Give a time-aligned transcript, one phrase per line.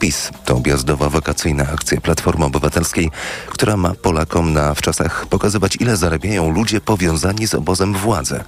[0.00, 0.30] PiS.
[0.44, 3.10] To objazdowa wakacyjna akcja Platformy Obywatelskiej,
[3.46, 8.40] która ma Polakom na wczasach pokazywać, ile zarabiają ludzie powiązani z obozem władzy.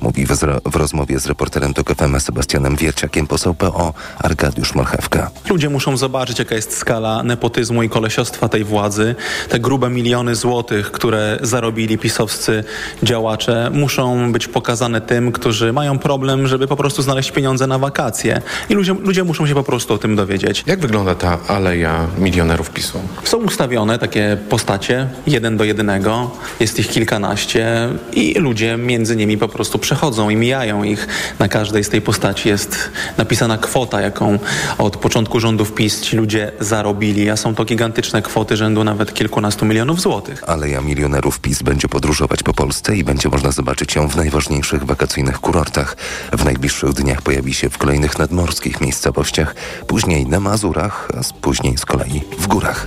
[0.00, 0.30] Mówi w,
[0.64, 5.30] w rozmowie z reporterem TOK FM Sebastianem Wierciakiem poseł PO Arkadiusz Marchewka.
[5.50, 9.14] Ludzie muszą zobaczyć, jaka jest skala nepotyzmu i kolesiostwa tej władzy.
[9.48, 12.64] Te grube miliony złotych, które zarobili pisowscy
[13.02, 18.42] działacze, muszą być pokazane tym, którzy mają problem, żeby po prostu znaleźć pieniądze na wakacje.
[18.68, 20.64] I ludzie, ludzie muszą się po prostu o tym dowiedzieć.
[20.66, 23.00] Jak wygląda ta aleja milionerów PiSu?
[23.24, 26.30] Są ustawione takie postacie, jeden do jednego.
[26.60, 31.08] Jest ich kilkanaście i ludzie między nimi po prostu przechodzą i mijają ich.
[31.38, 34.38] Na każdej z tej postaci jest napisana kwota, jaką
[34.78, 39.66] od początku rządów PiS ci ludzie zarobili, a są to gigantyczne kwoty rzędu nawet kilkunastu
[39.66, 40.44] milionów złotych.
[40.46, 45.40] Aleja milionerów PiS będzie podróżować po Polsce i będzie można zobaczyć ją w najważniejszych wakacyjnych
[45.40, 45.96] kurortach.
[46.32, 49.54] W najbliższych dniach pojawi się w kolejnych nadmorskich miejscowościach,
[49.86, 52.86] później na Mazurach, a później z kolei w górach.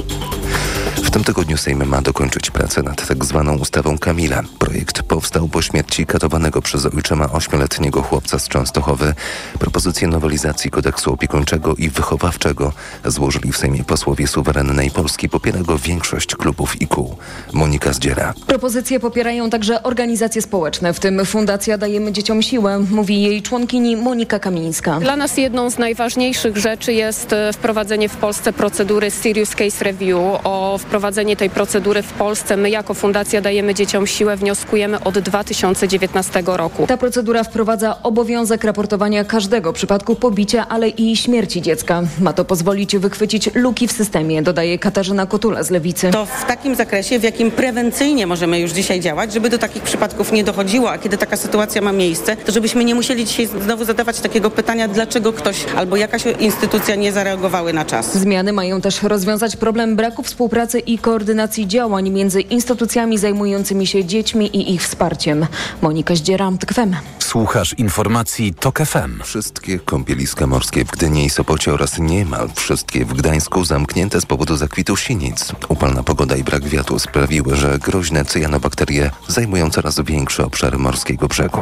[1.03, 4.41] W tym tygodniu Sejm ma dokończyć pracę nad tak zwaną ustawą Kamila.
[4.59, 9.13] Projekt powstał po śmierci katowanego przez ojczyma ośmioletniego chłopca z Częstochowy.
[9.59, 12.73] Propozycje nowelizacji kodeksu opiekuńczego i wychowawczego
[13.05, 15.30] złożyli w Sejmie posłowie suwerennej Polski.
[15.30, 17.16] Popiera go większość klubów i kół.
[17.53, 18.33] Monika Zdziera.
[18.47, 24.39] Propozycje popierają także organizacje społeczne, w tym Fundacja Dajemy Dzieciom Siłę, mówi jej członkini Monika
[24.39, 25.00] Kamińska.
[25.00, 27.53] Dla nas jedną z najważniejszych rzeczy jest e,
[27.94, 30.17] wprowadzenie w Polsce procedury Serious Case Review.
[30.44, 36.44] O wprowadzenie tej procedury w Polsce my jako Fundacja Dajemy Dzieciom Siłę wnioskujemy od 2019
[36.45, 36.88] roku.
[36.88, 42.03] Ta procedura wprowadza obowiązek raportowania każdego przypadku pobicia, ale i śmierci dziecka.
[42.19, 46.11] Ma to pozwolić wychwycić luki w systemie, dodaje Katarzyna Kotula z Lewicy.
[46.11, 50.31] To w takim zakresie, w jakim prewencyjnie możemy już dzisiaj działać, żeby do takich przypadków
[50.31, 54.19] nie dochodziło, a kiedy taka sytuacja ma miejsce, to żebyśmy nie musieli dzisiaj znowu zadawać
[54.19, 58.17] takiego pytania, dlaczego ktoś albo jakaś instytucja nie zareagowały na czas.
[58.17, 64.58] Zmiany mają też rozwiązać problem braku współpracy i koordynacji działań między instytucjami zajmującymi się dziećmi
[64.58, 65.45] i ich wsparciem.
[65.81, 66.96] Monika Zdziera, FM.
[67.19, 69.24] Słuchasz informacji TOK FM.
[69.24, 74.56] Wszystkie kąpieliska morskie w Gdyni i Sopocie oraz niemal wszystkie w Gdańsku zamknięte z powodu
[74.56, 75.52] zakwitu sinic.
[75.69, 81.62] Upalna pogoda i brak wiatru sprawiły, że groźne cyjanobakterie zajmują coraz większe obszary morskiego brzegu.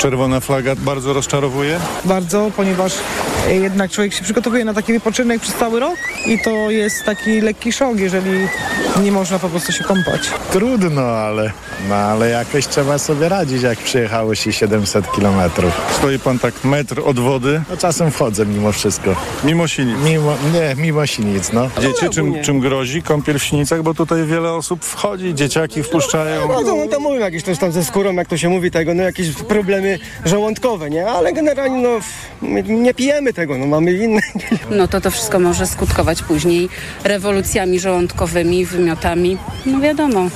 [0.00, 1.80] Czerwona flaga bardzo rozczarowuje?
[2.04, 2.94] Bardzo, ponieważ
[3.48, 5.96] jednak człowiek się przygotowuje na taki wypoczynek przez cały rok
[6.26, 8.48] i to jest taki lekki szok, jeżeli
[9.02, 10.20] nie można po prostu się kąpać.
[10.52, 11.52] Trudno, ale,
[11.88, 15.72] no, ale jakoś trzeba sobie radzić, jak przyjechało się 700 kilometrów.
[15.98, 17.62] Stoi pan tak metr od wody?
[17.70, 19.16] No czasem wchodzę mimo wszystko.
[19.44, 19.96] Mimo sinic?
[20.04, 21.68] Mimo, nie, mimo sinic, no.
[21.80, 23.82] Wiecie, czym, czym grozi kąpiel w sinicach?
[23.82, 26.48] Bo tutaj wiele osób wchodzi, dzieciaki wpuszczają.
[26.48, 28.94] No, no, no to mówią jakieś też tam ze skórą, jak to się mówi tego,
[28.94, 29.89] no jakieś problemy
[30.24, 31.06] żołądkowe, nie?
[31.06, 32.00] Ale generalnie no
[32.62, 34.20] nie pijemy tego, no mamy inne.
[34.70, 36.68] No to to wszystko może skutkować później
[37.04, 40.30] rewolucjami żołądkowymi, wymiotami, no wiadomo.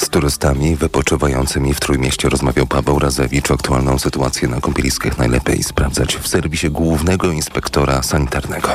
[0.00, 3.50] Z turystami wypoczywającymi w Trójmieście rozmawiał Paweł Razewicz.
[3.50, 8.68] Aktualną sytuację na kąpieliskach najlepiej sprawdzać w serwisie Głównego Inspektora Sanitarnego.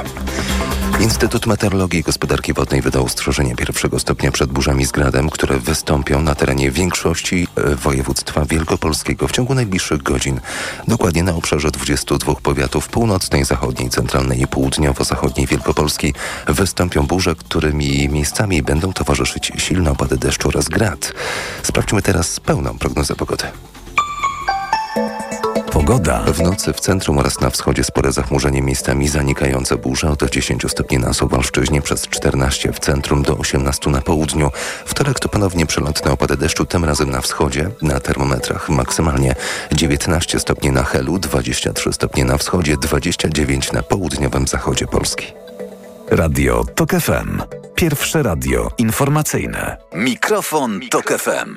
[1.00, 6.22] Instytut Meteorologii i Gospodarki Wodnej wydał ostrzeżenie pierwszego stopnia przed burzami z gradem, które wystąpią
[6.22, 7.48] na terenie większości
[7.84, 10.40] województwa wielkopolskiego w ciągu najbliższych godzin.
[10.88, 16.14] Dokładnie na obszarze 22 powiatów północnej, zachodniej, centralnej i południowo-zachodniej Wielkopolski
[16.48, 21.15] wystąpią burze, którymi miejscami będą towarzyszyć silne opady deszczu oraz grad.
[21.64, 23.44] Sprawdźmy teraz pełną prognozę pogody.
[25.76, 26.24] Pogoda.
[26.24, 30.98] W nocy w centrum oraz na wschodzie spore zachmurzenie miejscami zanikające burze od 10 stopni
[30.98, 34.52] na Suwalszczyźnie przez 14 w centrum do 18 na południu.
[34.86, 37.70] Wtorek to ponownie przelotne opady deszczu, tym razem na wschodzie.
[37.82, 39.36] Na termometrach maksymalnie
[39.72, 45.45] 19 stopni na Helu, 23 stopnie na wschodzie, 29 na południowym zachodzie Polski.
[46.12, 47.42] Radio TOK FM.
[47.76, 49.78] Pierwsze radio informacyjne.
[49.96, 51.56] Mikrofon, Tok FM.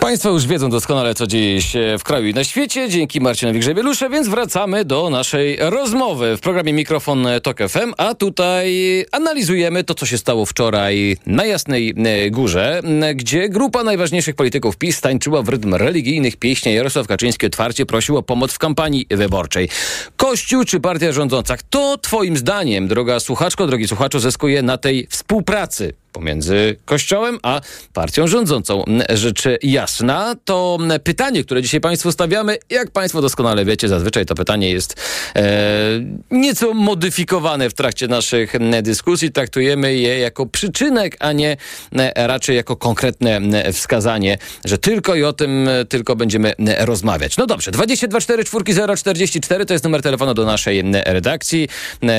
[0.00, 4.10] Państwo już wiedzą doskonale, co dzieje się w kraju i na świecie, dzięki Marcinowi Grzebielusze,
[4.10, 10.06] więc wracamy do naszej rozmowy w programie Mikrofon Tok FM, a tutaj analizujemy to, co
[10.06, 12.80] się stało wczoraj na Jasnej e, Górze,
[13.14, 16.74] gdzie grupa najważniejszych polityków PiS tańczyła w rytm religijnych pieśni.
[16.74, 19.68] Jarosław Kaczyński otwarcie prosił o pomoc w kampanii wyborczej.
[20.16, 21.56] Kościół czy partia rządząca?
[21.56, 27.60] Kto twoim zdaniem, droga słuchaczko, drogi słuchaczu, zyskuje na tej współpracy pomiędzy Kościołem a
[27.92, 28.84] partią rządzącą.
[29.14, 30.34] Rzecz jasna.
[30.44, 34.96] To pytanie, które dzisiaj Państwu stawiamy, jak Państwo doskonale wiecie, zazwyczaj to pytanie jest
[35.36, 35.42] e,
[36.30, 38.52] nieco modyfikowane w trakcie naszych
[38.82, 39.32] dyskusji.
[39.32, 41.56] Traktujemy je jako przyczynek, a nie
[41.92, 43.40] e, raczej jako konkretne
[43.72, 47.36] wskazanie, że tylko i o tym tylko będziemy rozmawiać.
[47.36, 48.44] No dobrze, 224
[48.96, 51.68] 044 to jest numer telefonu do naszej redakcji.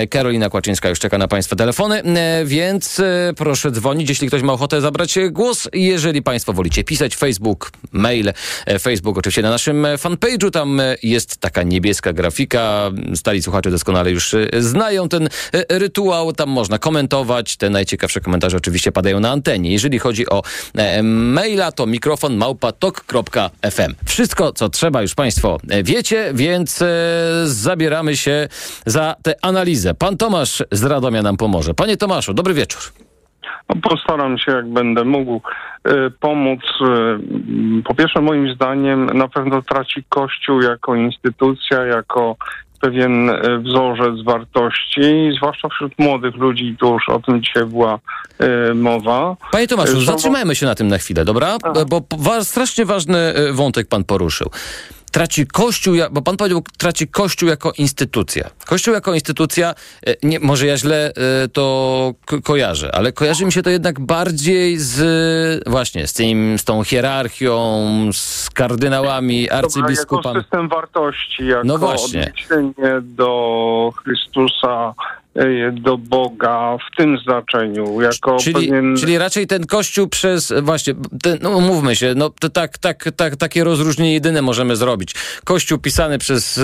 [0.10, 2.04] Karolina Kłaczyńska już czeka na Państwa telefony,
[2.46, 5.70] więc e, proszę dzwonić, jeśli ktoś ma ochotę zabrać głos.
[5.74, 8.34] Jeżeli Państwo wolicie pisać, Facebook, mail,
[8.66, 12.92] e, Facebook oczywiście na naszym fanpage'u, tam jest taka niebieska grafika.
[13.16, 15.30] Stali słuchacze doskonale już e, znają ten
[15.70, 17.58] rytuał, tam można komentować.
[17.58, 19.72] Te najciekawsze komentarze oczywiście padają na antenie.
[19.72, 20.42] Jeżeli chodzi o
[21.04, 23.96] maila, to mikrofon małpatok.fm.
[24.06, 26.84] Wszystko, co trzeba już Państwo wiecie, więc
[27.46, 28.48] zabieramy się
[28.86, 29.94] za tę analizę.
[29.94, 31.74] Pan Tomasz z Radomia nam pomoże.
[31.74, 33.05] Panie Tomaszu, dobry wieczór.
[33.70, 35.42] No, postaram się, jak będę mógł,
[35.88, 36.60] y, pomóc.
[37.80, 42.36] Y, po pierwsze, moim zdaniem, na pewno traci Kościół jako instytucja, jako
[42.82, 48.00] pewien y, wzorzec wartości, zwłaszcza wśród młodych ludzi, tu już o tym dzisiaj była
[48.72, 49.36] y, mowa.
[49.52, 51.58] Panie Tomaszu, zatrzymajmy się na tym na chwilę, dobra?
[51.88, 54.50] Bo wa strasznie ważny wątek pan poruszył
[55.16, 58.50] traci Kościół, bo pan powiedział, traci Kościół jako instytucja.
[58.66, 59.76] Kościół jako instytucja,
[60.08, 61.14] e, nie, może ja źle
[61.44, 65.00] e, to ko kojarzę, ale kojarzy mi się to jednak bardziej z
[65.70, 67.54] właśnie, z, tym, z tą hierarchią,
[68.14, 70.36] z kardynałami, arcybiskupami.
[70.36, 72.22] Jako system wartości, jako no właśnie.
[72.22, 74.94] odniesienie do Chrystusa,
[75.72, 78.96] do Boga w tym znaczeniu, jako czyli, pewien...
[78.98, 80.94] Czyli raczej ten Kościół przez, właśnie,
[81.24, 85.16] ten, no mówmy się, no to tak, tak, tak, takie rozróżnienie jedyne możemy zrobić.
[85.44, 86.64] Kościół pisany przez e,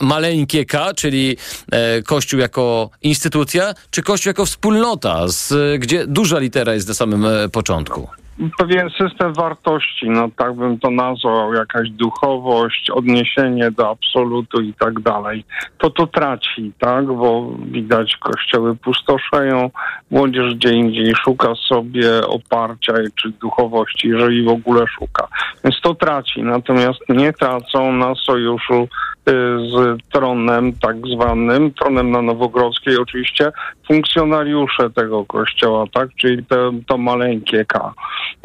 [0.00, 1.36] maleńkie K, czyli
[1.72, 7.26] e, Kościół jako instytucja, czy Kościół jako wspólnota, z, gdzie duża litera jest na samym
[7.26, 8.21] e, początku?
[8.58, 15.00] Pewien system wartości, no tak bym to nazwał, jakaś duchowość, odniesienie do absolutu i tak
[15.00, 15.44] dalej,
[15.78, 19.70] to to traci, tak, bo widać kościoły pustoszeją,
[20.10, 25.28] młodzież gdzie indziej szuka sobie oparcia czy duchowości, jeżeli w ogóle szuka.
[25.64, 28.88] Więc to traci, natomiast nie tracą na sojuszu
[29.26, 33.52] z tronem tak zwanym, tronem na Nowogrodzkiej oczywiście,
[33.86, 37.92] funkcjonariusze tego kościoła, tak, czyli to, to maleńkie K.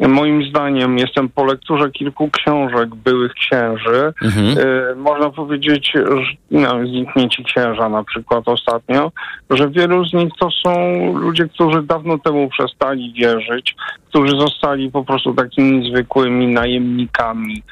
[0.00, 4.12] Moim zdaniem, jestem po lekturze kilku książek byłych księży.
[4.22, 4.58] Mhm.
[4.58, 6.04] Y, można powiedzieć, że
[6.50, 9.12] no, zniknięci księża na przykład ostatnio,
[9.50, 10.72] że wielu z nich to są
[11.18, 13.74] ludzie, którzy dawno temu przestali wierzyć,
[14.08, 17.62] którzy zostali po prostu takimi zwykłymi najemnikami,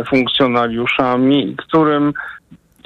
[0.00, 2.12] y, funkcjonariuszami, którym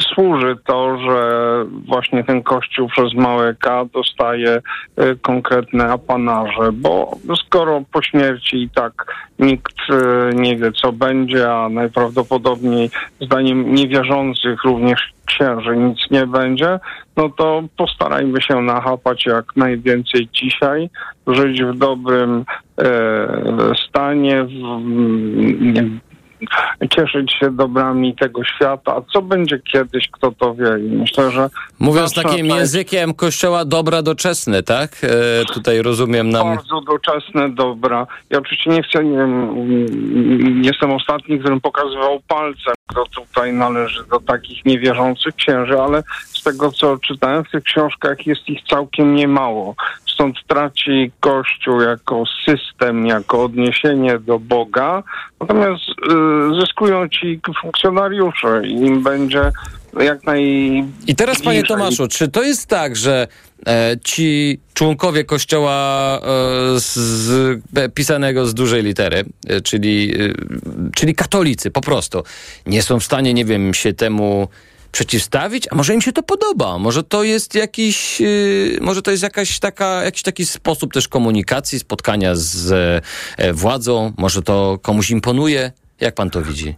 [0.00, 7.82] służy to, że właśnie ten kościół przez małe K dostaje y, konkretne apanarze, bo skoro
[7.92, 9.06] po śmierci i tak
[9.38, 12.90] nikt y, nie wie, co będzie, a najprawdopodobniej
[13.20, 16.80] zdaniem niewierzących również księży nic nie będzie,
[17.16, 20.90] no to postarajmy się nachapać jak najwięcej dzisiaj,
[21.26, 22.44] żyć w dobrym
[22.78, 24.52] e, stanie, w,
[26.90, 28.96] cieszyć się dobrami tego świata.
[28.96, 30.78] A co będzie kiedyś, kto to wie?
[30.78, 31.48] I myślę, że...
[31.78, 34.90] Mówiąc takim językiem kościoła dobra doczesne, tak?
[35.02, 36.56] E, tutaj rozumiem nam...
[36.56, 38.06] Bardzo doczesne dobra.
[38.30, 44.20] Ja oczywiście nie chcę, nie wiem, jestem ostatni, którym pokazywał palcem, kto tutaj należy do
[44.20, 49.74] takich niewierzących księży, ale z tego, co czytałem w tych książkach, jest ich całkiem niemało.
[50.14, 55.02] Stąd traci Kościół jako system, jako odniesienie do Boga,
[55.40, 59.50] natomiast y, zyskują ci funkcjonariusze i im będzie
[60.00, 60.42] jak naj...
[61.06, 63.28] I teraz, panie Tomaszu, czy to jest tak, że
[63.66, 67.62] e, ci członkowie kościoła e, z, z,
[67.94, 70.32] pisanego z dużej litery, e, czyli, e,
[70.94, 72.22] czyli katolicy po prostu,
[72.66, 74.48] nie są w stanie, nie wiem, się temu
[74.92, 79.22] przeciwstawić, a może im się to podoba, może to jest jakiś, yy, może to jest
[79.22, 82.72] jakaś taka, jakiś taki sposób też komunikacji, spotkania z
[83.36, 85.72] e, władzą, może to komuś imponuje.
[86.00, 86.74] Jak pan to widzi?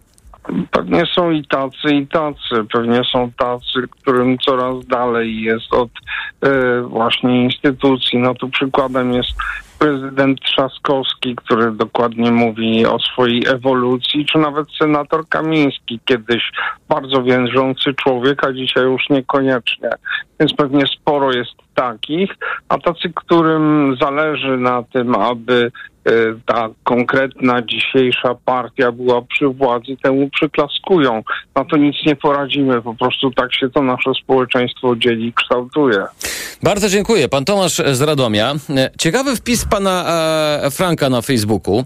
[0.71, 2.67] Pewnie są i tacy, i tacy.
[2.73, 5.89] Pewnie są tacy, którym coraz dalej jest od
[6.41, 8.19] e, właśnie instytucji.
[8.19, 9.31] No tu przykładem jest
[9.79, 16.51] prezydent Trzaskowski, który dokładnie mówi o swojej ewolucji, czy nawet senator Kamiński, kiedyś
[16.89, 19.89] bardzo wierzący człowiek, a dzisiaj już niekoniecznie.
[20.39, 22.31] Więc pewnie sporo jest takich,
[22.69, 25.71] a tacy, którym zależy na tym, aby
[26.45, 31.23] ta konkretna dzisiejsza partia była przy władzy, temu przyklaskują.
[31.55, 36.05] Na to nic nie poradzimy, po prostu tak się to nasze społeczeństwo dzieli i kształtuje.
[36.63, 37.29] Bardzo dziękuję.
[37.29, 38.55] Pan Tomasz z Radomia.
[38.69, 40.05] E, Ciekawy wpis pana
[40.63, 41.85] e, Franka na Facebooku.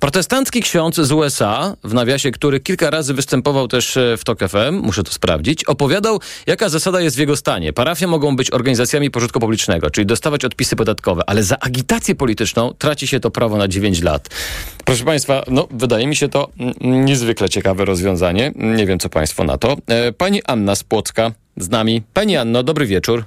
[0.00, 4.80] Protestancki ksiądz z USA, w nawiasie, który kilka razy występował też e, w TOK FM,
[4.82, 7.72] muszę to sprawdzić, opowiadał, jaka zasada jest w jego stanie.
[7.72, 13.06] Parafie mogą być organizacjami pożytku publicznego, czyli dostawać odpisy podatkowe, ale za agitację polityczną traci
[13.06, 14.28] się to prawo na 9 lat.
[14.84, 16.48] Proszę państwa, no wydaje mi się to
[16.80, 18.52] niezwykle ciekawe rozwiązanie.
[18.56, 19.76] Nie wiem, co państwo na to.
[19.88, 22.02] E, Pani Anna z Płocka z nami.
[22.14, 23.24] Pani Anno, dobry wieczór.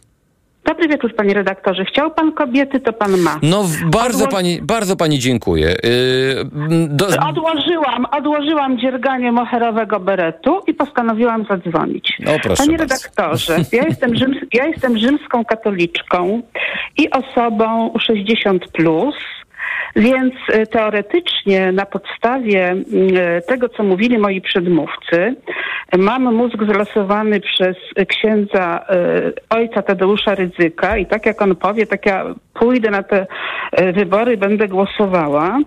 [0.65, 1.85] Dobry wieczór, panie redaktorze.
[1.85, 3.39] Chciał pan kobiety, to pan ma.
[3.43, 5.75] No bardzo Odło- pani, bardzo pani dziękuję.
[5.83, 12.13] Yy, do, Odłożyłam, odłożyłam dzierganie moherowego beretu i postanowiłam zadzwonić.
[12.19, 12.95] No, proszę Panie bardzo.
[12.95, 16.41] redaktorze, ja jestem, rzyms, ja jestem rzymską katoliczką
[16.97, 19.15] i osobą 60+, plus,
[19.95, 22.75] więc e, teoretycznie na podstawie
[23.15, 25.35] e, tego, co mówili moi przedmówcy,
[25.97, 27.77] mam mózg zlosowany przez
[28.07, 33.27] księdza e, ojca Tadeusza Rydzyka i tak jak on powie, tak ja pójdę na te
[33.93, 35.59] wybory, będę głosowała.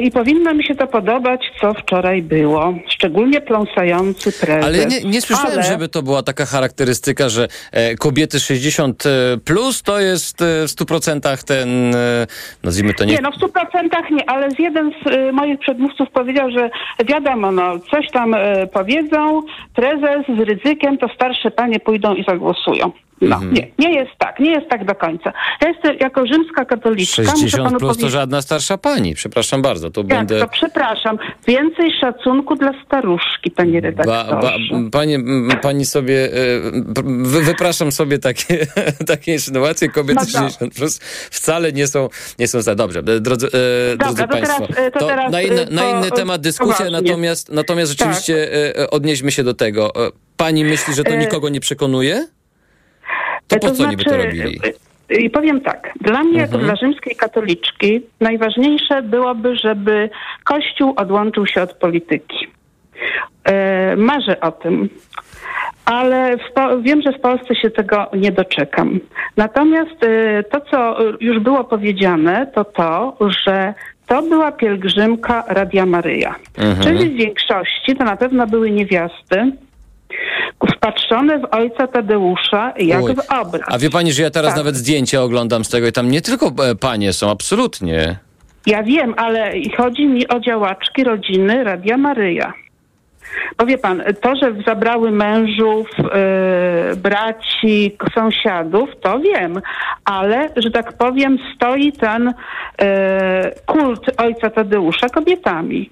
[0.00, 2.74] I powinno mi się to podobać, co wczoraj było.
[2.88, 4.64] Szczególnie pląsający prezes.
[4.64, 9.04] ale nie, nie słyszałem, Ale- żeby to była taka charakterystyka, że e, kobiety 60
[9.44, 12.26] plus to jest e, w 100% ten, e,
[12.62, 13.12] nazwijmy to nie...
[13.12, 16.70] Nie, no w stu procentach nie, ale z jeden z y, moich przedmówców powiedział, że
[17.06, 18.34] wiadomo, no coś tam
[18.72, 19.42] powiedzą,
[19.74, 22.92] prezes z ryzykiem, to starsze panie pójdą i zagłosują.
[23.20, 23.54] No, Mhm.
[23.54, 25.32] nie, nie jest tak, nie jest tak do końca.
[25.62, 29.14] Ja jestem jako rzymska katoliczka, muszę 60 panu plus to żadna starsza pani.
[29.14, 30.40] Przepraszam bardzo, to jak będę...
[30.40, 34.36] to, przepraszam, więcej szacunku dla staruszki, panie Ba, redaktorze.
[34.42, 36.28] ba, pani, m, pani sobie, e,
[37.04, 38.66] wy, wypraszam sobie takie,
[39.12, 40.40] takie insynuacje, kobiety No dobra.
[40.40, 40.98] 60 plus
[41.30, 42.08] wcale nie są,
[42.38, 42.98] nie są za dobrze.
[43.00, 43.50] E, Drodzy, e,
[43.96, 46.40] Dobra, drodzy to Państwo, teraz, e, to teraz, na, inny, e, na to, inny temat
[46.40, 47.98] dyskusja, natomiast, natomiast Tak.
[47.98, 49.92] rzeczywiście e, odnieśmy się do tego.
[50.36, 52.26] Pani myśli, że to nikogo nie przekonuje?
[53.48, 54.60] To po co niby to robili?
[55.10, 56.64] y, I powiem tak, dla mnie, jako Mhm.
[56.64, 60.10] dla rzymskiej katoliczki, najważniejsze byłoby, żeby
[60.44, 62.46] Kościół odłączył się od polityki.
[63.44, 64.88] E, marzę o tym.
[65.84, 69.00] Ale w wiem, że w Polsce się tego nie doczekam.
[69.36, 73.74] Natomiast e, to, co już było powiedziane, to to, że
[74.06, 76.34] to była pielgrzymka Radia Maryja.
[76.58, 76.80] Mhm.
[76.82, 79.52] Czyli w większości to na pewno były niewiasty,
[80.76, 83.14] wpatrzone w ojca Tadeusza jak Oj.
[83.14, 83.66] w obraz.
[83.66, 84.56] A wie pani, że ja teraz Tak.
[84.56, 88.18] nawet zdjęcia oglądam z tego i tam nie tylko e, panie są, absolutnie.
[88.66, 92.52] Ja wiem, ale chodzi mi o działaczki rodziny Radia Maryja.
[93.58, 99.60] Bo wie pan, to, że zabrały mężów, yy, braci, sąsiadów, to wiem,
[100.04, 102.86] ale, że tak powiem, stoi ten yy,
[103.66, 105.90] kult ojca Tadeusza kobietami.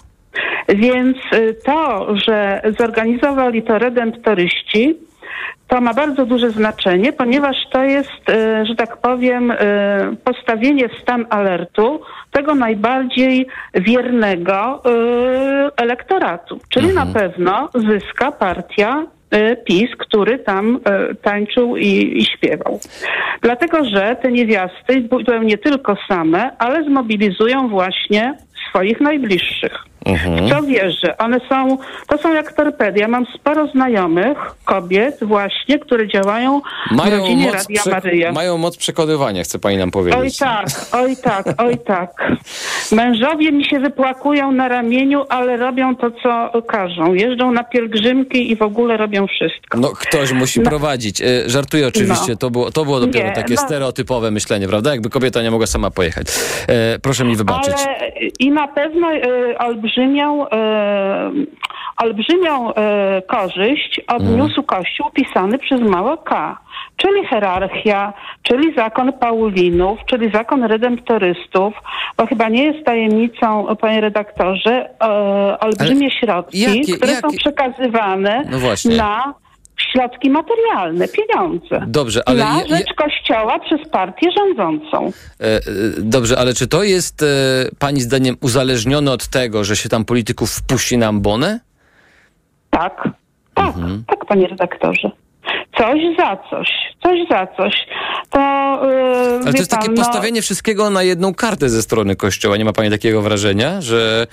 [0.68, 4.94] Więc y, to, że zorganizowali to redemptoryści,
[5.68, 9.56] to ma bardzo duże znaczenie, ponieważ to jest, y, że tak powiem, y,
[10.24, 14.82] postawienie w stan alertu tego najbardziej wiernego
[15.76, 16.58] elektoratu.
[16.68, 19.06] Czyli na pewno zyska partia
[19.64, 20.80] PiS, który tam
[21.22, 22.80] tańczył i, i śpiewał.
[23.42, 28.34] Dlatego, że te niewiasty będą nie tylko same, ale zmobilizują właśnie
[28.70, 29.86] swoich najbliższych.
[30.06, 31.16] W co wierzę?
[31.18, 33.00] One są, to są jak torpedy.
[33.00, 36.60] Ja mam sporo znajomych kobiet właśnie, które działają
[36.90, 38.32] w Mają rodzinie moc, Radia Maryja.
[38.32, 40.20] mają moc przekonywania, chce pani nam powiedzieć.
[40.20, 42.10] Oj tak, oj tak, oj tak.
[42.92, 47.14] Mężowie mi się wypłakują na ramieniu, ale robią to, co każą.
[47.14, 49.78] Jeżdżą na pielgrzymki i w ogóle robią wszystko.
[49.78, 51.20] No ktoś musi prowadzić.
[51.22, 52.36] E, Żartuję oczywiście, No.
[52.36, 53.60] to, było, to było dopiero Nie, takie no.
[53.60, 54.90] stereotypowe myślenie, prawda?
[54.90, 56.26] Jakby kobieta nie mogła sama pojechać.
[56.68, 57.74] E, proszę mi wybaczyć.
[57.86, 58.08] Ale
[58.38, 59.58] i na pewno e,
[59.96, 61.30] olbrzymią, e,
[62.02, 66.58] olbrzymią e, korzyść odniósł Kościół pisany przez małe K,
[66.96, 68.12] czyli hierarchia,
[68.42, 71.74] czyli zakon Paulinów, czyli zakon redemptorystów,
[72.16, 78.44] bo chyba nie jest tajemnicą, panie redaktorze, e, olbrzymie środki, jakie- które są jakie- przekazywane
[78.50, 78.58] No
[78.96, 79.34] na
[79.80, 81.84] środki materialne, pieniądze.
[81.86, 85.12] Dobrze, ale na rzecz Kościoła przez partię rządzącą.
[85.40, 85.60] E, e,
[85.98, 87.26] dobrze, ale czy to jest e,
[87.78, 91.60] pani zdaniem uzależnione od tego, że się tam polityków wpuści na ambonę?
[92.70, 93.08] Tak,
[93.54, 94.04] tak, Mhm.
[94.06, 95.10] tak, panie redaktorze.
[95.78, 96.68] Coś za coś,
[97.02, 97.86] coś za coś.
[98.30, 98.38] To
[99.46, 102.56] Ale to jest takie pan, no- postawienie wszystkiego na jedną kartę ze strony Kościoła.
[102.56, 104.26] Nie ma pani takiego wrażenia, że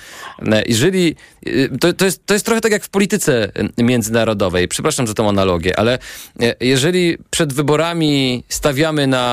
[0.66, 1.16] jeżeli...
[1.46, 4.68] e, To, to, jest, to jest trochę tak jak w polityce e, międzynarodowej.
[4.68, 5.94] Przepraszam za tą analogię, ale
[6.42, 9.24] e, jeżeli przed wyborami stawiamy na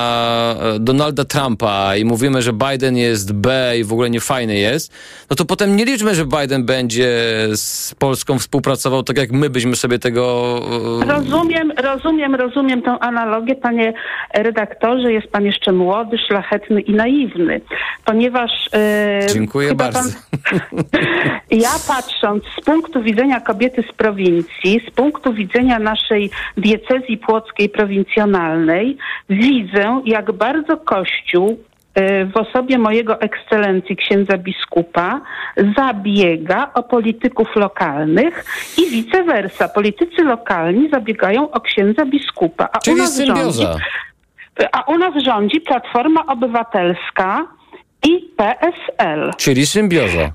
[0.81, 4.93] Donalda Trumpa i mówimy, że Biden jest B i w ogóle nie fajny jest,
[5.31, 7.09] no to potem nie liczmy, że Biden będzie
[7.55, 10.25] z Polską współpracował tak, jak my byśmy sobie tego...
[11.07, 13.93] Rozumiem, rozumiem, rozumiem tą analogię, panie
[14.35, 15.13] redaktorze.
[15.13, 17.61] Jest pan jeszcze młody, szlachetny i naiwny,
[18.05, 18.51] ponieważ.
[18.75, 20.01] e, Dziękuję bardzo.
[21.51, 28.97] Ja patrząc z punktu widzenia kobiety z prowincji, z punktu widzenia naszej diecezji płockiej prowincjonalnej,
[29.31, 31.59] widzę, jak bardzo Kościół
[31.95, 35.21] e, w osobie mojego ekscelencji księdza biskupa
[35.77, 38.45] zabiega o polityków lokalnych
[38.79, 39.69] i vice versa.
[39.69, 42.69] Politycy lokalni zabiegają o księdza biskupa.
[42.73, 43.63] A u Czyli nas symbioza.
[43.63, 43.83] rządzi,
[44.73, 47.47] a u nas rządzi Platforma Obywatelska
[48.07, 49.31] i PSL.
[49.37, 50.33] Czyli symbioza.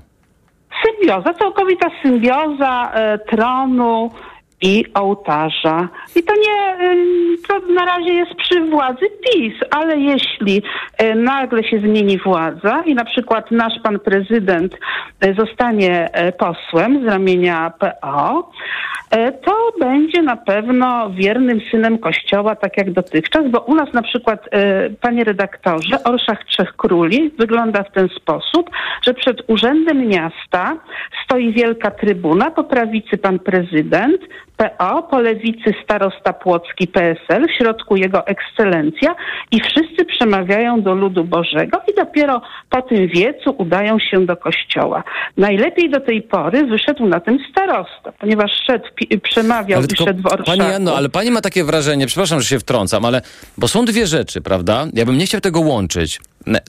[0.86, 4.10] Symbioza, całkowita symbioza e, tronu
[4.62, 5.88] i ołtarza.
[6.16, 6.76] I to nie,
[7.48, 10.62] to na razie jest przy władzy PiS, ale jeśli
[10.98, 14.78] e, nagle się zmieni władza i na przykład nasz pan prezydent
[15.20, 18.50] e, zostanie e, posłem z ramienia PO,
[19.44, 24.48] to będzie na pewno wiernym synem Kościoła, tak jak dotychczas, bo u nas na przykład,
[25.00, 28.70] panie redaktorze, Orszach Trzech Króli wygląda w ten sposób,
[29.02, 30.76] że przed urzędem miasta
[31.24, 34.20] stoi wielka trybuna, po prawicy pan prezydent,
[34.56, 39.14] PO, po lewicy starosta Płocki PSL, w środku jego ekscelencja
[39.50, 45.02] i wszyscy przemawiają do ludu Bożego i dopiero po tym wiecu udają się do kościoła.
[45.36, 48.84] Najlepiej do tej pory wyszedł na tym starosta, ponieważ szedł,
[49.22, 50.58] przemawiał Ale i szedł w Orszaku.
[50.58, 53.22] Pani Janno, ale pani ma takie wrażenie, przepraszam, że się wtrącam, ale
[53.58, 54.86] bo są dwie rzeczy, prawda?
[54.92, 56.20] Ja bym nie chciał tego łączyć.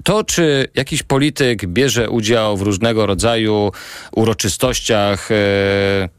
[0.04, 3.72] To, czy jakiś polityk bierze udział w różnego rodzaju
[4.16, 6.10] uroczystościach, e,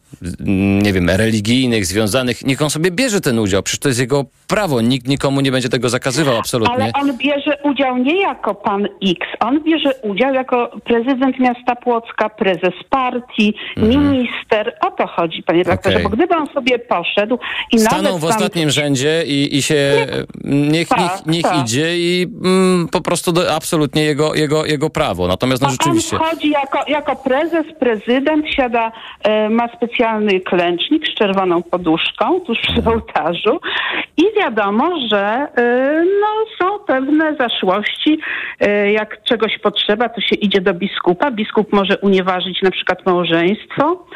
[0.82, 4.80] nie wiem, religijnych, związanych, niech on sobie bierze ten udział, przecież to jest jego prawo,
[4.80, 6.74] nikt nikomu nie będzie tego zakazywał, absolutnie.
[6.74, 12.28] Ale on bierze udział nie jako pan X, on bierze udział jako prezydent miasta Płocka,
[12.28, 14.74] prezes partii, minister.
[14.86, 16.06] O to chodzi, panie redaktorze, Mhm.
[16.06, 16.18] Okej.
[16.18, 17.38] bo gdyby on sobie poszedł
[17.72, 18.30] i Staną nawet w tam...
[18.30, 20.06] ostatnim rzędzie i, i się
[20.44, 21.62] niech, Tak, niech, niech tak.
[21.64, 25.28] idzie i mm, po prostu do, absolutnie jego, jego, jego prawo.
[25.28, 26.16] Natomiast no A rzeczywiście.
[26.18, 29.68] On wchodzi jako, jako prezes, prezydent, siada, e, ma
[30.02, 32.88] specjalny klęcznik z czerwoną poduszką tuż przy Mhm.
[32.96, 33.60] ołtarzu
[34.16, 35.18] i wiadomo, że
[35.56, 36.26] e, no,
[36.58, 38.18] są pewne zaszłości.
[38.60, 41.30] E, jak czegoś potrzeba, to się idzie do biskupa.
[41.30, 44.06] Biskup może unieważnić na przykład małżeństwo,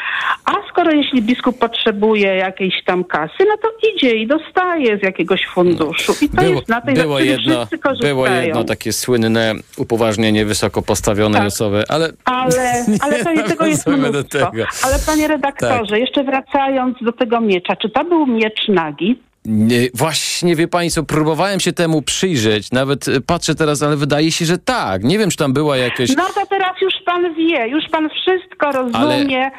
[0.45, 5.47] a skoro jeśli biskup potrzebuje jakiejś tam kasy, no to idzie i dostaje z jakiegoś
[5.47, 6.13] funduszu.
[6.25, 7.67] I to Było, jest na tej było, jedno,
[8.03, 11.49] było jedno takie słynne upoważnienie wysoko postawionej Tak.
[11.49, 14.39] osoby, ale Ale, ale to, tego jest Wracamy do mnóstwo.
[14.51, 14.65] tego.
[14.85, 15.99] Ale panie redaktorze, Tak.
[15.99, 19.19] jeszcze wracając do tego miecza, czy to był miecz nagi?
[19.45, 24.33] nie, właśnie wie pani co, próbowałem się temu przyjrzeć, nawet e, patrzę teraz, ale wydaje
[24.33, 25.05] się, że tak.
[25.05, 26.17] Nie wiem, czy tam była jakaś...
[26.17, 29.51] No to teraz już pan wie, już pan wszystko rozumie.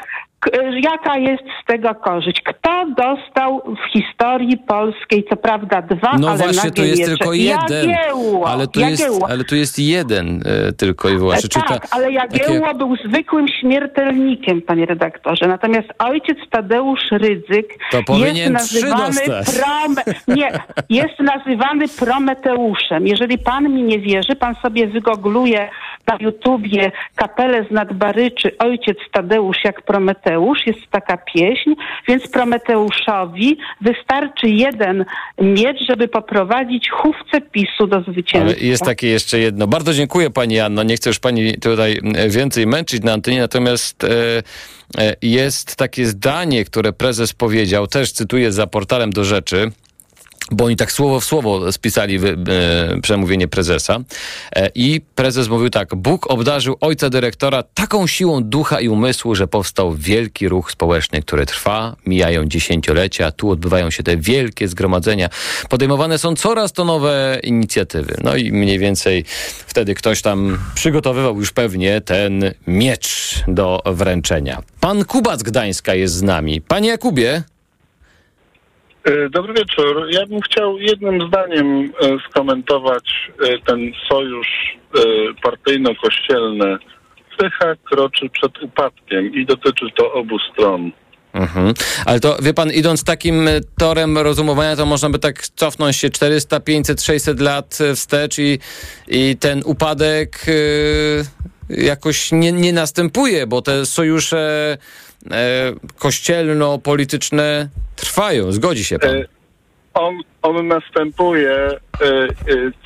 [0.43, 0.51] K-
[0.83, 2.41] Jaka jest z tego korzyść?
[2.41, 7.11] Kto dostał w historii polskiej, co prawda dwa, No ale właśnie, to jest miecze?
[7.17, 7.89] tylko jeden.
[7.89, 9.27] Jagiełło, Ale tu jest, Jagiełło.
[9.29, 11.49] ale tu jest jeden e, tylko i wyłącznie.
[11.49, 15.47] Tak, ta- ale Jagiełło takie- był zwykłym śmiertelnikiem, panie redaktorze.
[15.47, 20.01] Natomiast ojciec Tadeusz Rydzyk To jest nazywany prome...
[20.27, 20.49] nie,
[20.89, 23.07] jest nazywany Prometeuszem.
[23.07, 25.69] Jeżeli pan mi nie wierzy, pan sobie wygoogluje
[26.07, 30.32] na YouTubie kapelę z Nadbaryczy Ojciec Tadeusz jak Prometeusz.
[30.65, 31.73] Jest taka pieśń,
[32.07, 35.05] więc Prometeuszowi wystarczy jeden
[35.41, 38.59] miecz, żeby poprowadzić chówce PiSu do zwycięstwa.
[38.59, 39.67] Ale jest takie jeszcze jedno.
[39.67, 40.83] Bardzo dziękuję pani Anno.
[40.83, 44.09] Nie chcę już pani tutaj e, więcej męczyć na antenie, natomiast e,
[44.97, 49.71] e, jest takie zdanie, które prezes powiedział, też cytuję za portalem do rzeczy.
[50.51, 53.99] Bo oni tak słowo w słowo spisali wy, e, przemówienie prezesa.
[54.55, 59.47] E, I prezes mówił tak: Bóg obdarzył ojca dyrektora taką siłą ducha i umysłu, że
[59.47, 65.29] powstał wielki ruch społeczny, który trwa, mijają dziesięciolecia, tu odbywają się te wielkie zgromadzenia.
[65.69, 68.15] Podejmowane są coraz to nowe inicjatywy.
[68.23, 69.25] No i mniej więcej
[69.67, 74.61] wtedy ktoś tam przygotowywał już pewnie ten miecz do wręczenia.
[74.79, 76.61] Pan Kuba z Gdańska jest z nami.
[76.61, 77.43] Panie Jakubie.
[79.03, 80.07] E, Dobry wieczór.
[80.11, 84.77] Ja bym chciał jednym zdaniem e, skomentować e, ten sojusz
[85.43, 86.77] partyjno-kościelny.
[87.37, 90.91] Pycha kroczy przed upadkiem i dotyczy to obu stron.
[91.33, 91.73] Mhm.
[92.05, 96.59] Ale to wie pan, idąc takim torem rozumowania, to można by tak cofnąć się 400,
[96.59, 98.59] 500, 600 lat wstecz i,
[99.07, 104.77] i ten upadek e, jakoś nie, nie następuje, bo te sojusze
[105.99, 108.51] kościelno-polityczne trwają.
[108.51, 109.09] Zgodzi się pan?
[109.09, 109.25] E,
[109.93, 112.27] On, on następuje, e, e,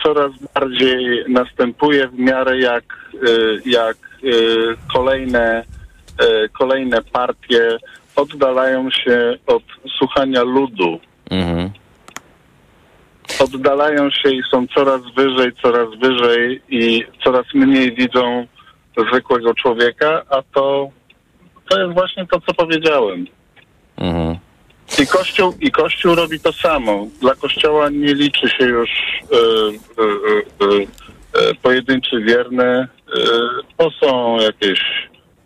[0.04, 3.30] coraz bardziej następuje w miarę jak, e,
[3.66, 4.28] jak e,
[4.94, 5.64] kolejne,
[6.20, 7.78] e, kolejne partie
[8.16, 9.64] oddalają się od
[9.98, 11.00] słuchania ludu.
[11.30, 11.70] Mhm.
[13.40, 18.48] Oddalają się i są coraz wyżej, coraz wyżej i coraz mniej widzą
[19.10, 20.90] zwykłego człowieka, a to,
[21.70, 23.28] to jest właśnie to, co powiedziałem.
[23.98, 24.38] Mhm.
[25.04, 27.08] I Kościół, I Kościół robi to samo.
[27.22, 29.38] Dla Kościoła nie liczy się już e,
[30.02, 30.06] e,
[30.66, 32.66] e, e, pojedynczy wierny.
[32.66, 32.88] E,
[33.78, 34.80] to są jakieś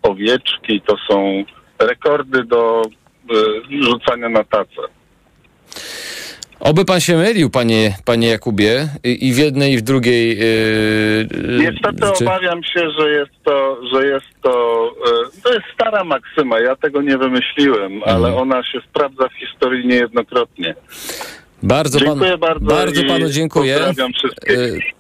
[0.03, 1.43] owieczki, to są
[1.79, 3.34] rekordy do e,
[3.84, 4.81] rzucania na tacę.
[6.62, 10.38] Oby pan się mylił, panie, panie Jakubie, i, i w jednej, i w drugiej.
[10.38, 11.28] Yy,
[11.60, 12.26] Niestety rzeczy.
[12.26, 14.52] obawiam się, że jest to, że jest to,
[15.08, 18.15] e, to jest stara maksyma, ja tego nie wymyśliłem, Mhm.
[18.15, 20.76] ale ona się sprawdza w historii niejednokrotnie.
[21.63, 23.80] Bardzo, Dziękuję pan, bardzo bardzo panu dziękuję.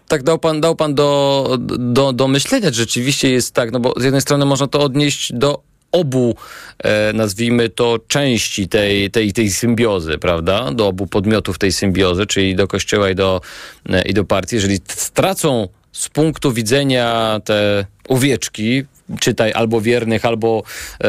[0.07, 1.47] Tak dał pan, dał pan do,
[1.79, 5.33] do, do myślenia, że rzeczywiście jest tak, no bo z jednej strony można to odnieść
[5.33, 5.59] do
[5.91, 6.35] obu,
[6.83, 10.71] e, nazwijmy to, części tej, tej, tej symbiozy, prawda?
[10.71, 13.41] Do obu podmiotów tej symbiozy, czyli do kościoła i do,
[13.89, 14.55] e, i do partii.
[14.55, 18.83] Jeżeli stracą z punktu widzenia te owieczki,
[19.19, 20.63] czytaj albo wiernych, albo
[21.03, 21.07] e,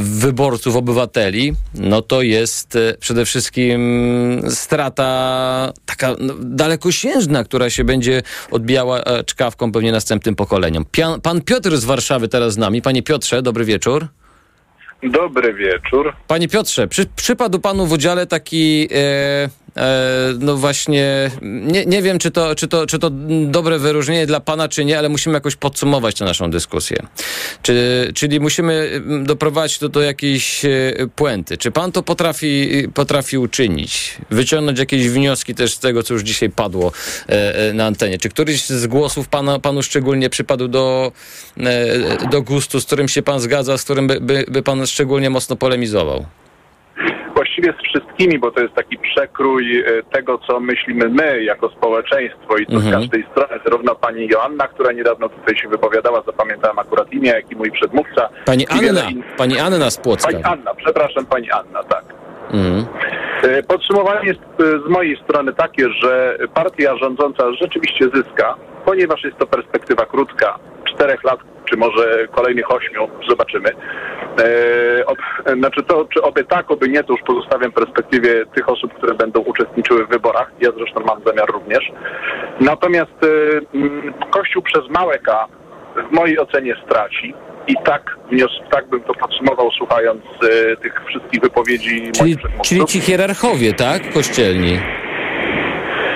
[0.00, 8.22] wyborców, obywateli, no to jest e, przede wszystkim strata taka no, dalekosiężna, która się będzie
[8.50, 10.84] odbijała e, czkawką pewnie następnym pokoleniom.
[11.22, 12.82] Pan Piotr z Warszawy teraz z nami.
[12.82, 14.06] Panie Piotrze, dobry wieczór.
[15.02, 16.12] Dobry wieczór.
[16.26, 19.48] Panie Piotrze, przy, przypadł panu w udziale taki, e,
[20.38, 23.10] no właśnie, nie, nie wiem, czy to, czy, to, czy to
[23.46, 26.96] dobre wyróżnienie dla pana, czy nie, ale musimy jakoś podsumować tę naszą dyskusję.
[27.62, 30.70] Czy, czyli musimy mm, doprowadzić to do jakiejś e,
[31.16, 31.58] puenty.
[31.58, 34.16] Czy pan to potrafi, potrafi uczynić?
[34.30, 36.92] Wyciągnąć jakieś wnioski też z tego, co już dzisiaj padło
[37.28, 38.18] e, e, na antenie.
[38.18, 41.12] Czy któryś z głosów pana, panu szczególnie przypadł do,
[41.60, 45.30] e, do gustu, z którym się pan zgadza, z którym by, by, by pan szczególnie
[45.30, 46.26] mocno polemizował?
[47.34, 47.76] Właściwie z
[48.16, 52.72] wszystkimi, bo to jest taki przekrój e, tego, co myślimy my jako społeczeństwo i to
[52.72, 52.92] z Mhm.
[53.02, 53.60] każdej strony.
[53.64, 58.28] Zarówno pani Joanna, która niedawno tutaj się wypowiadała, zapamiętałem akurat imię, jak i mój przedmówca.
[58.44, 59.36] Pani Anna, innych.
[59.36, 60.32] pani Anna z Płocka.
[60.32, 62.04] Pani Anna, przepraszam, pani Anna, tak.
[62.52, 62.86] Mhm.
[63.42, 69.38] E, Podsumowanie jest e, z mojej strony takie, że partia rządząca rzeczywiście zyska, ponieważ jest
[69.38, 71.38] to perspektywa krótka, czterech lat,
[71.70, 73.70] czy może kolejnych ośmiu, zobaczymy.
[74.38, 75.18] E, ob,
[75.58, 79.40] znaczy to, czy oby tak, oby nie, to już pozostawiam perspektywie tych osób, które będą
[79.40, 80.50] uczestniczyły w wyborach.
[80.60, 81.92] Ja zresztą mam zamiar również.
[82.60, 85.46] Natomiast e, mm, Kościół przez małe K
[86.10, 87.34] w mojej ocenie straci.
[87.68, 93.00] I tak, wnios, tak bym to podsumował, słuchając e, tych wszystkich wypowiedzi Czyli, czyli ci
[93.00, 94.12] hierarchowie, tak?
[94.12, 94.80] Kościelni.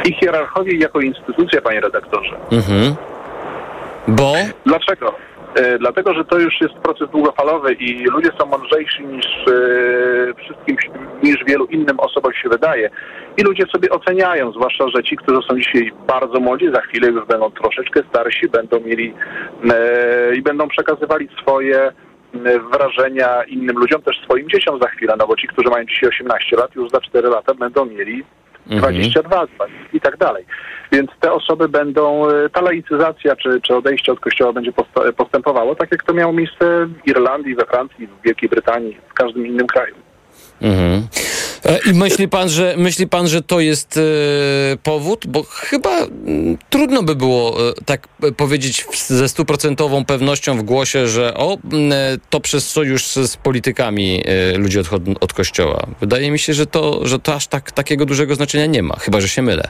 [0.05, 2.37] I hierarchowie jako instytucja, panie redaktorze.
[2.53, 2.97] Mhm.
[4.09, 4.33] Bo?
[4.67, 5.15] Dlaczego?
[5.55, 10.77] E, dlatego, że to już jest proces długofalowy i ludzie są mądrzejsi niż e, wszystkim,
[11.23, 12.91] niż wielu innym osobom się wydaje.
[13.37, 17.27] I ludzie sobie oceniają, zwłaszcza, że ci, którzy są dzisiaj bardzo młodzi, za chwilę już
[17.27, 19.15] będą troszeczkę starsi, będą mieli
[19.71, 21.93] e, i będą przekazywali swoje
[22.73, 26.57] wrażenia innym ludziom, też swoim dzieciom za chwilę, no bo ci, którzy mają dzisiaj 18
[26.57, 28.25] lat, już za 4 lata będą mieli
[28.67, 29.47] 22
[29.93, 30.45] i tak dalej.
[30.93, 34.73] Więc te osoby będą, e, ta laicyzacja czy, czy odejście od kościoła będzie
[35.17, 39.47] postępowało, tak jak to miało miejsce w Irlandii, we Francji, w Wielkiej Brytanii, w każdym
[39.47, 39.95] innym kraju.
[40.63, 41.09] Mhm.
[41.65, 45.27] E, I myśli pan, że, myśli pan, że to jest e, powód?
[45.27, 51.35] Bo chyba mm, trudno by było e, tak powiedzieć ze stuprocentową pewnością w głosie, że
[51.35, 51.93] o, mm,
[52.31, 54.23] to przez sojusz z, z politykami
[54.59, 55.87] ludzie odchodzą od kościoła.
[56.01, 59.21] Wydaje mi się, że to, że to aż tak, takiego dużego znaczenia nie ma, chyba
[59.21, 59.63] że się mylę.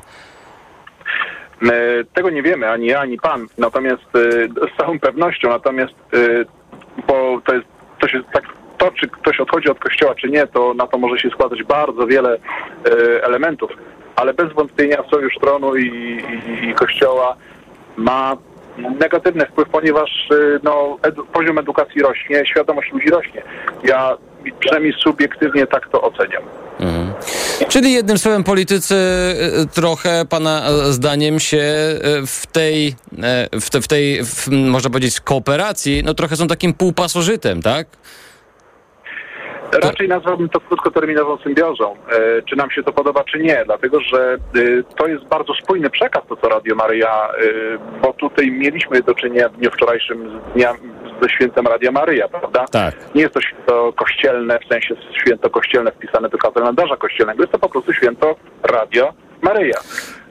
[2.14, 3.46] Tego nie wiemy, ani ja, ani pan.
[3.58, 4.02] Natomiast
[4.74, 5.94] z całą pewnością, natomiast
[7.06, 7.66] bo to jest,
[8.00, 8.44] to się tak,
[8.80, 12.06] to czy ktoś odchodzi od kościoła, czy nie, to na to może się składać bardzo
[12.06, 13.70] wiele e, elementów,
[14.16, 17.36] ale bez wątpienia sojusz tronu i, i, i kościoła
[17.96, 18.36] ma
[19.00, 23.42] negatywny wpływ, ponieważ e, no, edu, poziom edukacji rośnie, świadomość ludzi rośnie.
[23.84, 24.16] Ja
[24.60, 26.42] przynajmniej subiektywnie tak to oceniam.
[26.80, 27.12] Mhm.
[27.68, 31.62] Czyli jednym słowem politycy e, trochę pana zdaniem się
[32.26, 32.94] w tej,
[33.60, 37.86] w, te, w tej w, można powiedzieć, kooperacji, no trochę są takim półpasożytem, tak?
[39.72, 41.96] Raczej nazwałbym to krótkoterminową symbiozą.
[42.12, 44.38] E, czy nam się to podoba, czy nie, dlatego że e,
[44.96, 49.48] to jest bardzo spójny przekaz, to co Radio Maryja, e, bo tutaj mieliśmy do czynienia
[49.48, 50.74] w dniu wczorajszym z dnia,
[51.22, 52.64] ze świętem Radia Maryja, prawda?
[52.72, 52.94] Tak.
[53.14, 57.58] Nie jest to święto kościelne, w sensie święto kościelne wpisane do kalendarza kościelnego, jest to
[57.58, 59.76] po prostu święto Radio Maryja.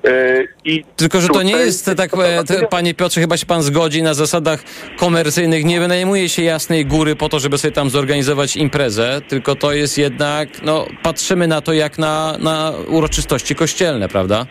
[0.06, 4.04] E, I Tylko, że to nie jest tak, e, panie Piotrze, chyba się pan zgodzi,
[4.04, 4.64] na zasadach
[4.98, 9.72] komercyjnych nie wynajmuje się jasnej góry po to, żeby sobie tam zorganizować imprezę, tylko to
[9.74, 14.46] jest jednak, no, patrzymy na to jak na, na uroczystości kościelne, prawda?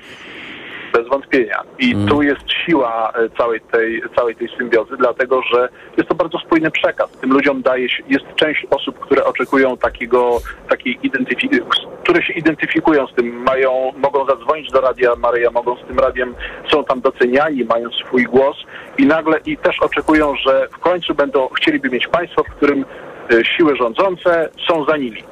[0.93, 1.63] Bez wątpienia.
[1.79, 2.09] I Mm.
[2.09, 6.71] tu jest siła e, całej tej, całej tej symbiozy, dlatego że jest to bardzo spójny
[6.71, 7.11] przekaz.
[7.21, 13.07] Tym ludziom daje się, jest część osób, które oczekują takiego, takiej identyfikacji, które się identyfikują
[13.07, 16.35] z tym, mają, mogą zadzwonić do Radia Maryja, mogą z tym radiem,
[16.73, 18.57] są tam doceniani, mają swój głos
[18.99, 22.85] i nagle, i też oczekują, że w końcu będą, chcieliby mieć państwo, w którym
[23.31, 25.23] e, siły rządzące są za nimi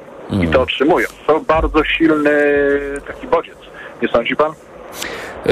[0.43, 1.07] i to otrzymują.
[1.27, 2.31] To bardzo silny
[3.07, 3.57] taki bodziec.
[4.01, 4.51] Nie sądzi pan?
[5.45, 5.51] Yy,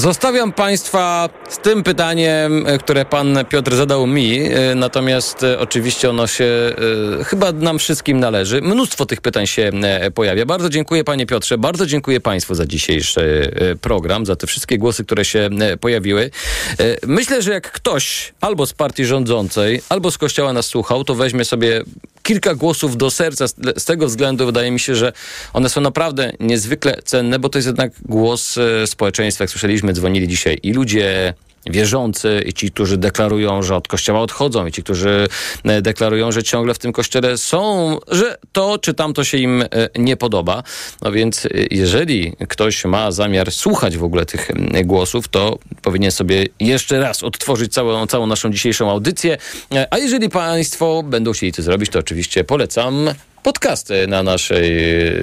[0.00, 6.10] Zostawiam Państwa z tym pytaniem, e, które Pan Piotr zadał mi, e, natomiast e, oczywiście
[6.10, 6.44] ono się
[7.20, 8.60] e, chyba nam wszystkim należy.
[8.60, 10.46] Mnóstwo tych pytań się e, pojawia.
[10.46, 15.04] Bardzo dziękuję Panie Piotrze, bardzo dziękuję Państwu za dzisiejszy e, program, za te wszystkie głosy,
[15.04, 16.30] które się e, pojawiły.
[16.80, 21.14] E, Myślę, że jak ktoś albo z partii rządzącej, albo z kościoła nas słuchał, to
[21.14, 21.82] weźmie sobie
[22.22, 23.48] kilka głosów do serca.
[23.48, 25.12] Z, z tego względu wydaje mi się, że
[25.52, 29.44] one są naprawdę niezwykle cenne, bo to jest jednak głos e, społeczeństwa.
[29.44, 31.34] Jak słyszeliśmy, dzwonili dzisiaj i ludzie
[31.70, 35.28] wierzący, i ci, którzy deklarują, że od kościoła odchodzą, i ci, którzy
[35.64, 39.68] e, deklarują, że ciągle w tym kościele są, że to czy tamto się im e,
[39.98, 40.62] nie podoba.
[41.02, 44.50] No więc e, jeżeli ktoś ma zamiar słuchać w ogóle tych
[44.84, 49.38] głosów, to powinien sobie jeszcze raz odtworzyć całą, całą naszą dzisiejszą audycję.
[49.90, 53.10] A jeżeli Państwo będą chcieli to zrobić, to oczywiście polecam
[53.46, 54.72] podcasty na naszej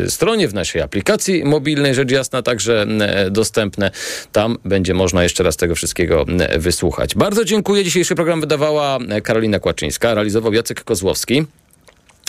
[0.07, 3.91] stronie, w naszej aplikacji mobilnej, rzecz jasna, także e, dostępne.
[4.31, 7.15] Tam będzie można jeszcze raz tego wszystkiego e, wysłuchać.
[7.15, 7.83] Bardzo dziękuję.
[7.83, 11.45] Dzisiejszy program wydawała e, Karolina Kłaczyńska, realizował Jacek Kozłowski.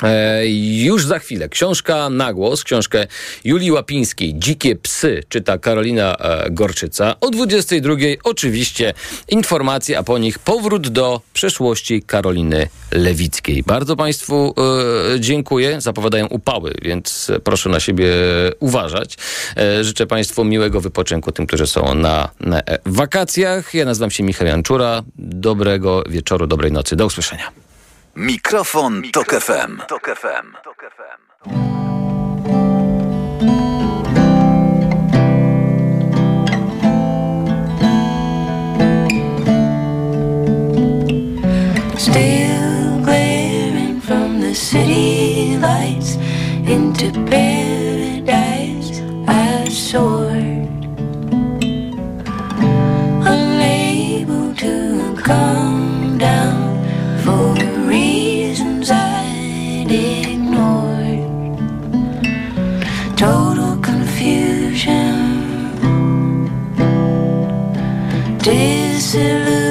[0.03, 0.47] E,
[0.85, 3.07] już za chwilę książka na głos, książkę
[3.45, 7.15] Julii Łapińskiej Dzikie psy czyta Karolina e, Gorczyca.
[7.21, 8.95] O 22 oczywiście
[9.29, 13.63] informacje, a po nich powrót do przeszłości Karoliny Lewickiej.
[13.63, 14.55] Bardzo Państwu
[15.15, 15.81] e, dziękuję.
[15.81, 18.13] Zapowiadają upały, więc proszę na siebie
[18.61, 19.19] uważać.
[19.81, 23.75] Życzę Państwu miłego wypoczynku tym, którzy są na, na wakacjach.
[23.75, 25.03] Ja nazywam się Michał Janczura.
[25.19, 26.97] Dobrego wieczoru, dobrej nocy.
[26.97, 27.64] Do usłyszenia.
[28.17, 29.87] Mikrofon, Tok FM.
[29.89, 30.55] Tok FM.
[41.99, 46.15] Still glaring from the city lights
[46.67, 50.69] into paradise I soared.
[53.27, 55.84] Unable to calm
[68.45, 69.64] Desert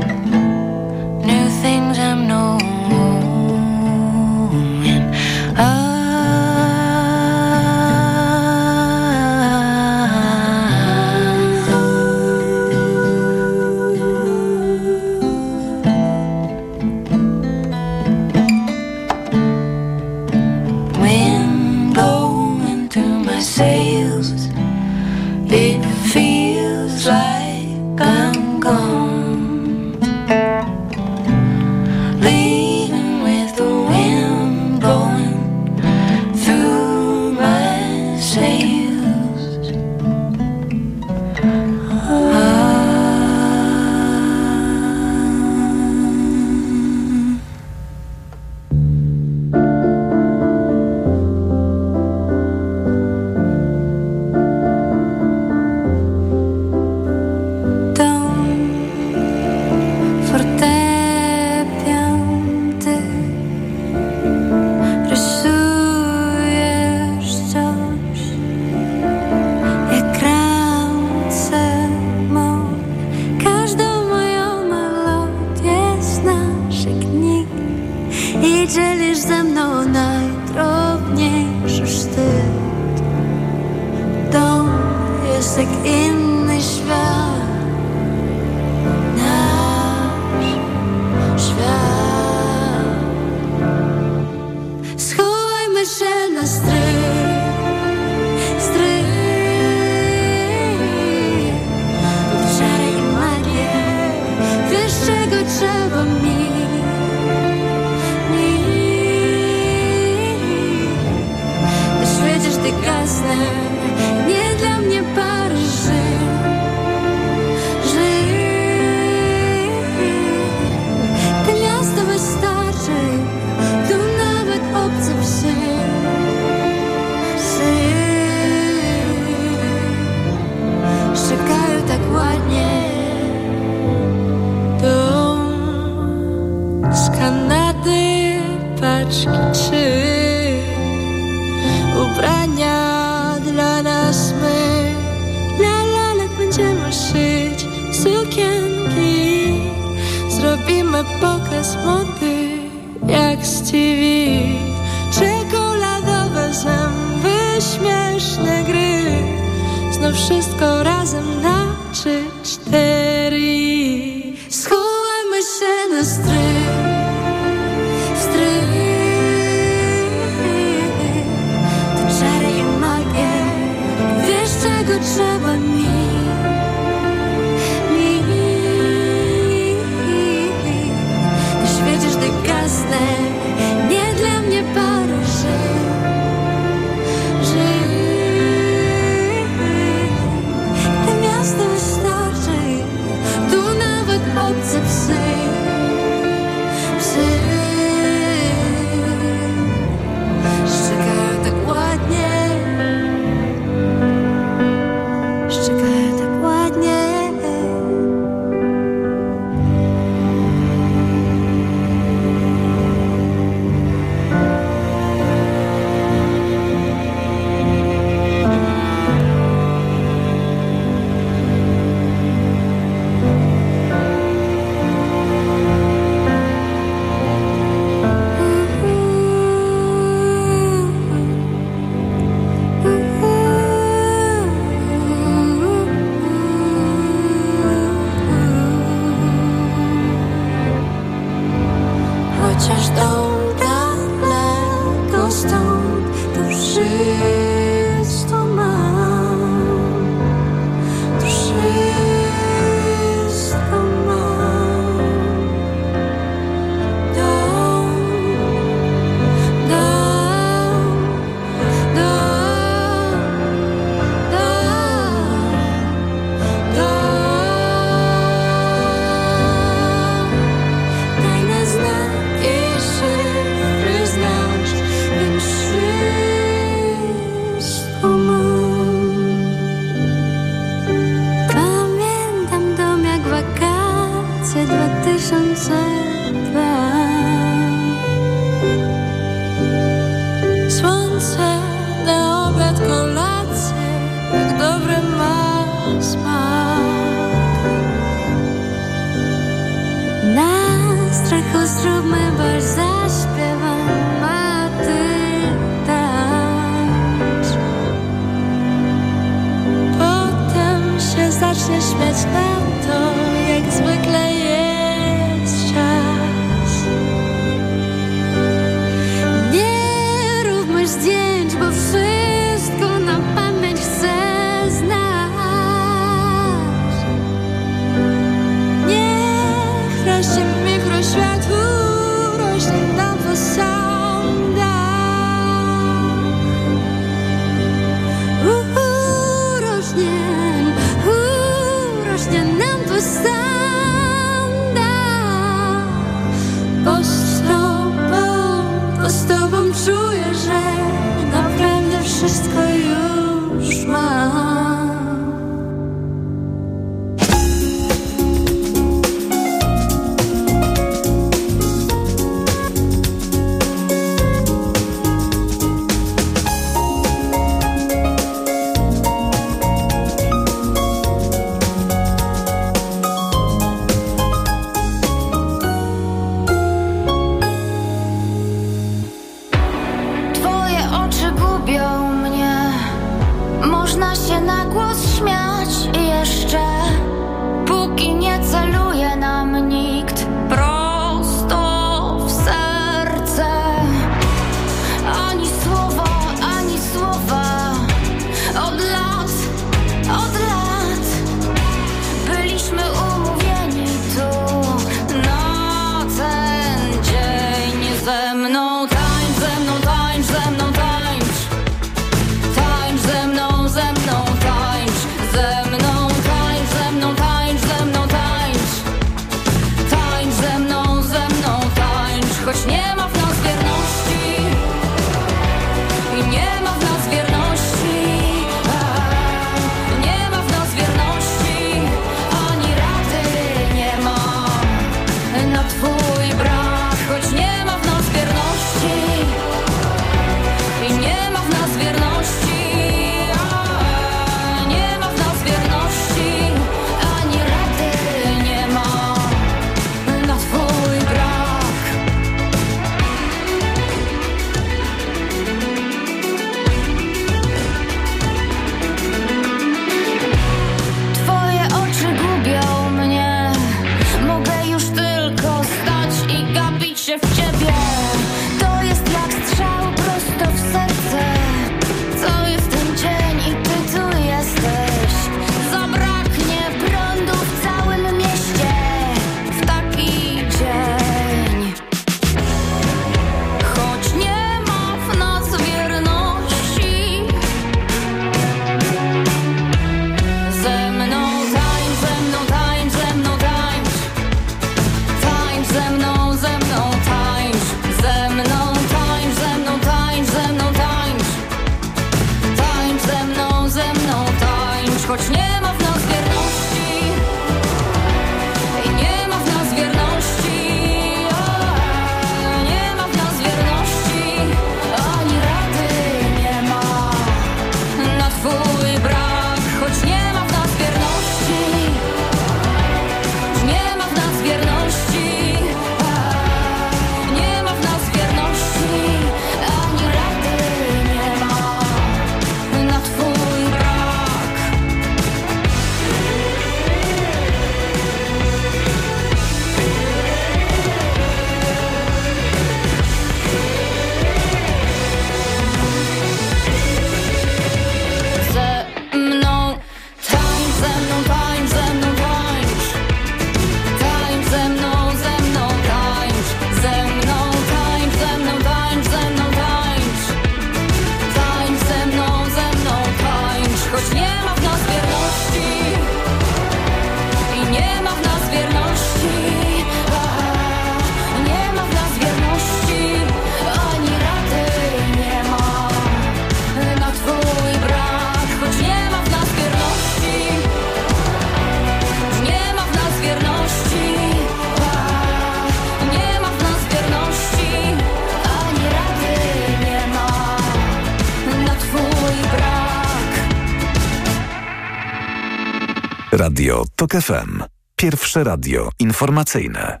[596.56, 597.62] Radio TOK FM.
[597.96, 600.00] Pierwsze radio informacyjne.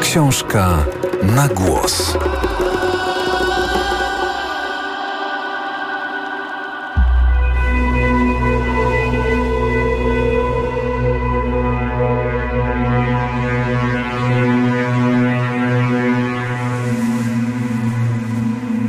[0.00, 0.86] Książka
[1.22, 2.18] na głos.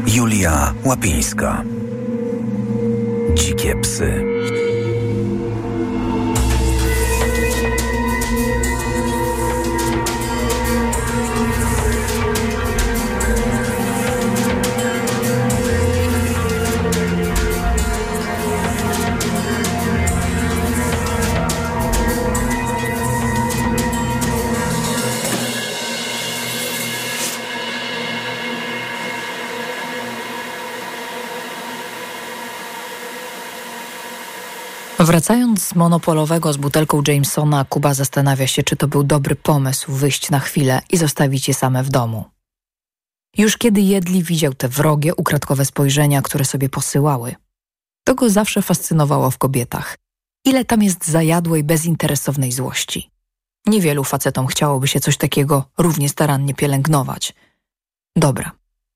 [0.07, 1.63] Julia Łapińska.
[3.63, 4.32] Dzikie psy.
[35.03, 40.29] Wracając z monopolowego z butelką Jamesona, Kuba zastanawia się, czy to był dobry pomysł wyjść
[40.29, 42.25] na chwilę i zostawić je same w domu.
[43.37, 47.35] Już kiedy jedli, widział te wrogie, ukradkowe spojrzenia, które sobie posyłały.
[48.03, 49.97] To go zawsze fascynowało w kobietach.
[50.45, 53.11] Ile tam jest zajadłej, bezinteresownej złości.
[53.65, 57.33] Niewielu facetom chciałoby się coś takiego równie starannie pielęgnować.
[58.15, 58.51] Dobra.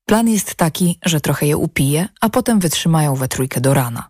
[0.06, 4.08] Plan jest taki, że trochę je upije, a potem wytrzymają we trójkę do rana.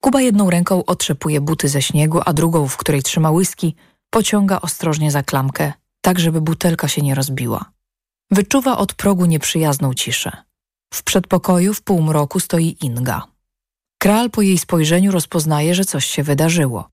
[0.00, 3.74] Kuba jedną ręką otrzepuje buty ze śniegu, a drugą, w której trzyma whisky,
[4.10, 7.72] pociąga ostrożnie za klamkę, tak żeby butelka się nie rozbiła.
[8.30, 10.36] Wyczuwa od progu nieprzyjazną ciszę.
[10.94, 13.26] W przedpokoju w półmroku stoi Inga.
[13.98, 16.88] Kral po jej spojrzeniu rozpoznaje, że coś się wydarzyło.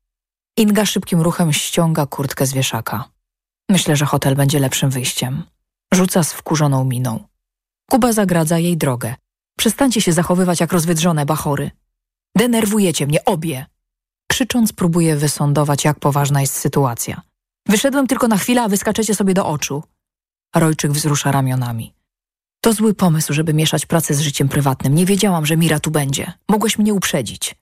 [0.57, 3.09] Inga szybkim ruchem ściąga kurtkę z wieszaka.
[3.69, 5.43] Myślę, że hotel będzie lepszym wyjściem.
[5.93, 7.23] Rzuca z wkurzoną miną.
[7.89, 9.15] Kuba zagradza jej drogę.
[9.57, 11.71] Przestańcie się zachowywać jak rozwydrzone bachory.
[12.35, 13.65] Denerwujecie mnie obie.
[14.27, 17.21] Krzycząc próbuje wysądować, jak poważna jest sytuacja.
[17.67, 19.83] Wyszedłem tylko na chwilę, a wyskaczecie sobie do oczu.
[20.55, 21.93] Rojczyk wzrusza ramionami.
[22.61, 24.95] To zły pomysł, żeby mieszać pracę z życiem prywatnym.
[24.95, 26.33] Nie wiedziałam, że Mira tu będzie.
[26.49, 27.55] Mogłeś mnie uprzedzić.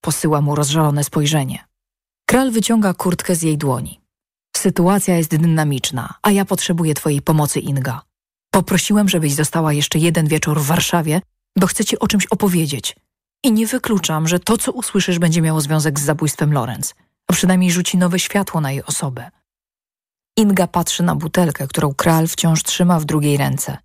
[0.00, 1.64] Posyła mu rozżalone spojrzenie.
[2.26, 4.00] Kral wyciąga kurtkę z jej dłoni.
[4.56, 8.02] Sytuacja jest dynamiczna, a ja potrzebuję twojej pomocy, Inga.
[8.50, 11.20] Poprosiłem, żebyś została jeszcze jeden wieczór w Warszawie,
[11.58, 12.96] bo chcę ci o czymś opowiedzieć.
[13.44, 16.94] I nie wykluczam, że to, co usłyszysz, będzie miało związek z zabójstwem Lorenz,
[17.26, 19.30] a przynajmniej rzuci nowe światło na jej osobę.
[20.36, 23.78] Inga patrzy na butelkę, którą kral wciąż trzyma w drugiej ręce.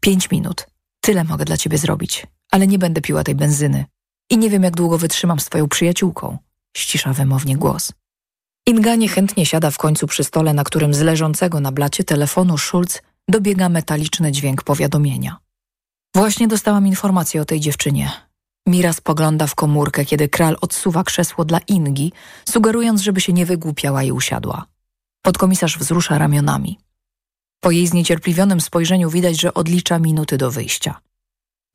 [0.00, 0.66] Pięć minut.
[1.00, 3.84] Tyle mogę dla ciebie zrobić, ale nie będę piła tej benzyny.
[4.30, 6.38] I nie wiem, jak długo wytrzymam z twoją przyjaciółką.
[6.76, 7.92] Ścisza wymownie głos.
[8.66, 13.02] Inga niechętnie siada w końcu przy stole, na którym z leżącego na blacie telefonu Schulz
[13.28, 15.36] dobiega metaliczny dźwięk powiadomienia.
[16.14, 18.27] Właśnie dostałam informację o tej dziewczynie.
[18.68, 22.12] Mira spogląda w komórkę, kiedy kral odsuwa krzesło dla Ingi,
[22.48, 24.66] sugerując, żeby się nie wygłupiała i usiadła.
[25.22, 26.78] Podkomisarz wzrusza ramionami.
[27.60, 31.00] Po jej zniecierpliwionym spojrzeniu widać, że odlicza minuty do wyjścia.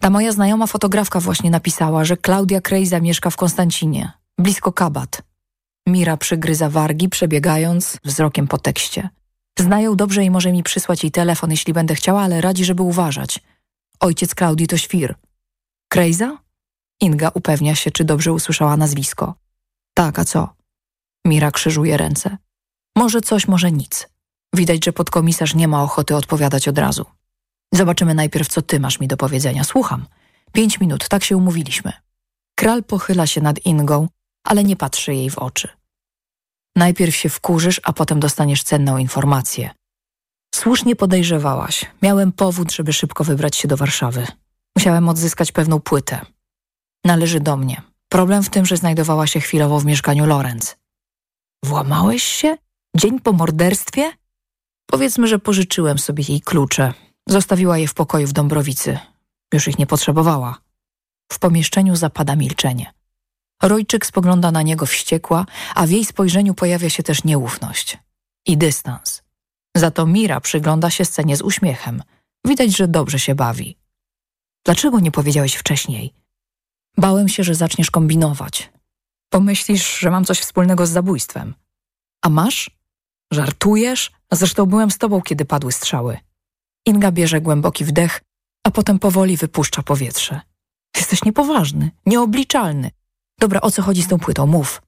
[0.01, 5.21] Ta moja znajoma fotografka właśnie napisała, że Klaudia Krejza mieszka w Konstancinie, blisko Kabat.
[5.87, 9.09] Mira przygryza wargi, przebiegając wzrokiem po tekście.
[9.59, 13.39] Znają dobrze i może mi przysłać jej telefon, jeśli będę chciała, ale radzi, żeby uważać.
[13.99, 15.15] Ojciec Klaudii to świr.
[15.89, 16.42] Krejza?
[17.01, 19.35] Inga upewnia się, czy dobrze usłyszała nazwisko.
[19.93, 20.55] Tak, a co?
[21.25, 22.37] Mira krzyżuje ręce.
[22.97, 24.07] Może coś, może nic.
[24.55, 27.05] Widać, że podkomisarz nie ma ochoty odpowiadać od razu.
[27.73, 29.63] Zobaczymy najpierw, co ty masz mi do powiedzenia.
[29.63, 30.05] Słucham.
[30.51, 31.93] Pięć minut, tak się umówiliśmy.
[32.55, 34.07] Kral pochyla się nad Ingą,
[34.43, 35.67] ale nie patrzy jej w oczy.
[36.75, 39.69] Najpierw się wkurzysz, a potem dostaniesz cenną informację.
[40.55, 41.85] Słusznie podejrzewałaś.
[42.01, 44.27] Miałem powód, żeby szybko wybrać się do Warszawy.
[44.77, 46.25] Musiałem odzyskać pewną płytę.
[47.05, 47.81] Należy do mnie.
[48.09, 50.75] Problem w tym, że znajdowała się chwilowo w mieszkaniu Lorenz.
[51.65, 52.57] Włamałeś się?
[52.97, 54.11] Dzień po morderstwie?
[54.85, 56.93] Powiedzmy, że pożyczyłem sobie jej klucze.
[57.27, 58.99] Zostawiła je w pokoju w Dąbrowicy.
[59.53, 60.57] Już ich nie potrzebowała.
[61.31, 62.93] W pomieszczeniu zapada milczenie.
[63.63, 65.45] Rojczyk spogląda na niego wściekła,
[65.75, 67.97] a w jej spojrzeniu pojawia się też nieufność
[68.45, 69.23] i dystans.
[69.75, 72.03] Za to Mira przygląda się scenie z uśmiechem.
[72.45, 73.77] Widać, że dobrze się bawi.
[74.65, 76.13] Dlaczego nie powiedziałeś wcześniej?
[76.97, 78.71] Bałem się, że zaczniesz kombinować.
[79.29, 81.53] Pomyślisz, że mam coś wspólnego z zabójstwem.
[82.21, 82.71] A masz?
[83.31, 84.11] Żartujesz?
[84.31, 86.17] Zresztą byłem z tobą, kiedy padły strzały.
[86.85, 88.21] Inga bierze głęboki wdech,
[88.63, 90.41] a potem powoli wypuszcza powietrze.
[90.97, 92.91] Jesteś niepoważny, nieobliczalny.
[93.39, 94.47] Dobra, o co chodzi z tą płytą?
[94.47, 94.81] Mów.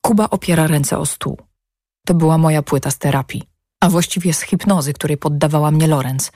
[0.00, 1.38] Kuba opiera ręce o stół.
[2.06, 3.48] To była moja płyta z terapii,
[3.80, 6.32] a właściwie z hipnozy, której poddawała mnie Lorenz.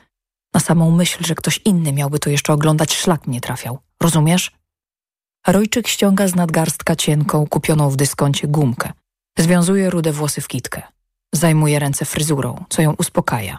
[0.54, 3.78] Na samą myśl, że ktoś inny miałby to jeszcze oglądać, szlak mnie trafiał.
[4.02, 4.52] Rozumiesz?
[5.48, 8.92] Rojczyk ściąga z nadgarstka cienką, kupioną w dyskoncie gumkę.
[9.38, 10.82] Związuje rude włosy w kitkę.
[11.32, 13.58] Zajmuje ręce fryzurą, co ją uspokaja.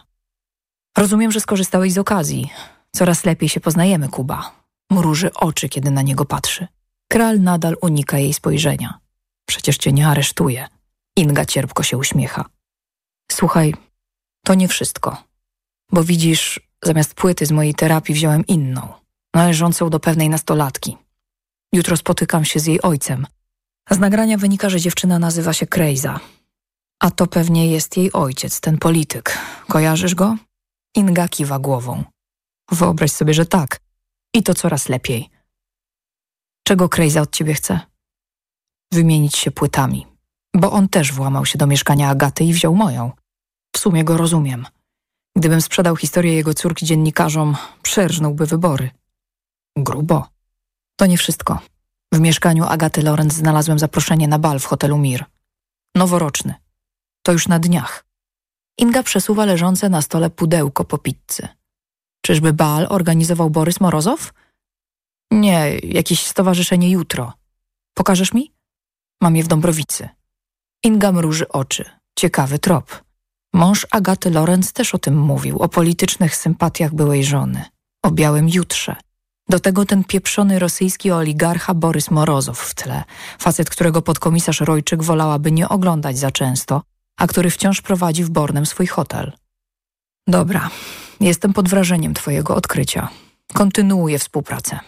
[0.97, 2.49] Rozumiem, że skorzystałeś z okazji.
[2.91, 4.51] Coraz lepiej się poznajemy, Kuba.
[4.91, 6.67] Mruży oczy, kiedy na niego patrzy.
[7.07, 8.99] Kral nadal unika jej spojrzenia.
[9.45, 10.67] Przecież cię nie aresztuje.
[11.17, 12.45] Inga cierpko się uśmiecha.
[13.31, 13.73] Słuchaj,
[14.45, 15.23] to nie wszystko.
[15.91, 18.93] Bo widzisz, zamiast płyty z mojej terapii wziąłem inną,
[19.33, 20.97] należącą do pewnej nastolatki.
[21.74, 23.28] Jutro spotykam się z jej ojcem.
[23.89, 26.20] Z nagrania wynika, że dziewczyna nazywa się Krejza.
[26.99, 29.38] A to pewnie jest jej ojciec, ten polityk.
[29.67, 30.38] Kojarzysz go?
[30.95, 32.03] Inga kiwa głową.
[32.72, 33.80] Wyobraź sobie, że tak.
[34.34, 35.30] I to coraz lepiej.
[36.67, 37.80] Czego Krejza od ciebie chce?
[38.93, 40.07] Wymienić się płytami.
[40.55, 43.11] Bo on też włamał się do mieszkania Agaty i wziął moją.
[43.76, 44.65] W sumie go rozumiem.
[45.38, 48.89] Gdybym sprzedał historię jego córki dziennikarzom, przerżnąłby wybory.
[49.78, 50.38] Grubo.
[50.99, 51.59] To nie wszystko.
[52.13, 55.25] W mieszkaniu Agaty Lorenz znalazłem zaproszenie na bal w hotelu Mir.
[55.95, 56.53] Noworoczny.
[57.23, 58.05] To już na dniach.
[58.77, 61.47] Inga przesuwa leżące na stole pudełko po pizzy.
[62.25, 64.33] Czyżby bal organizował Borys Morozow?
[65.31, 67.33] Nie, jakieś stowarzyszenie jutro.
[67.93, 68.53] Pokażesz mi?
[69.21, 70.09] Mam je w Dąbrowicy.
[70.83, 71.85] Inga mruży oczy.
[72.17, 73.03] Ciekawy trop.
[73.53, 77.65] Mąż Agaty Lorenz też o tym mówił, o politycznych sympatiach byłej żony.
[78.03, 78.95] o białym jutrze.
[79.49, 83.03] Do tego ten pieprzony rosyjski oligarcha Borys Morozow w tle,
[83.39, 86.81] facet, którego podkomisarz Rojczyk wolałaby nie oglądać za często,
[87.17, 89.31] a który wciąż prowadzi w Bornem swój hotel.
[90.27, 90.69] Dobra,
[91.19, 93.09] jestem pod wrażeniem twojego odkrycia.
[93.53, 94.79] Kontynuuję współpracę.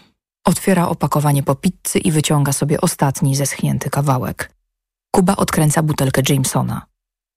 [0.44, 4.52] Otwiera opakowanie po pizzy i wyciąga sobie ostatni zeschnięty kawałek.
[5.10, 6.86] Kuba odkręca butelkę Jamesona.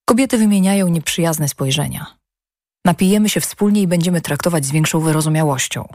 [0.05, 2.05] Kobiety wymieniają nieprzyjazne spojrzenia.
[2.86, 5.88] Napijemy się wspólnie i będziemy traktować z większą wyrozumiałością.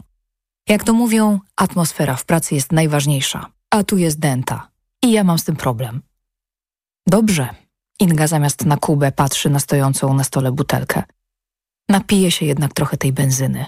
[0.69, 4.71] Jak to mówią, atmosfera w pracy jest najważniejsza, a tu jest denta.
[5.03, 6.01] I ja mam z tym problem.
[7.07, 7.49] Dobrze.
[7.99, 11.03] Inga zamiast na Kubę patrzy na stojącą na stole butelkę.
[11.89, 13.65] Napije się jednak trochę tej benzyny.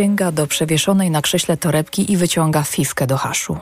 [0.00, 3.58] Sięga do przewieszonej na krześle torebki i wyciąga fifkę do haszu.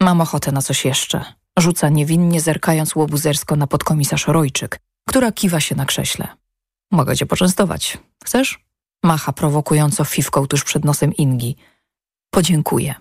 [0.00, 1.24] Mam ochotę na coś jeszcze.
[1.58, 6.28] Rzuca niewinnie, zerkając łobuzersko na podkomisarz Rojczyk, która kiwa się na krześle.
[6.90, 7.98] Mogę cię poczęstować.
[8.24, 8.64] Chcesz?
[9.04, 11.56] Macha prowokująco fifką tuż przed nosem Ingi.
[12.30, 12.94] Podziękuję.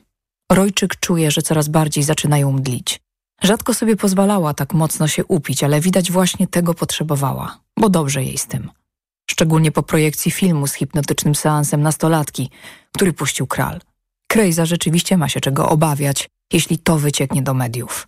[0.51, 3.01] Rojczyk czuje, że coraz bardziej zaczynają mdlić.
[3.43, 8.37] Rzadko sobie pozwalała tak mocno się upić, ale widać właśnie tego potrzebowała, bo dobrze jej
[8.37, 8.80] z tym
[9.31, 12.49] szczególnie po projekcji filmu z hipnotycznym seansem nastolatki,
[12.91, 13.81] który puścił kral.
[14.27, 18.07] Krejza rzeczywiście ma się czego obawiać, jeśli to wycieknie do mediów.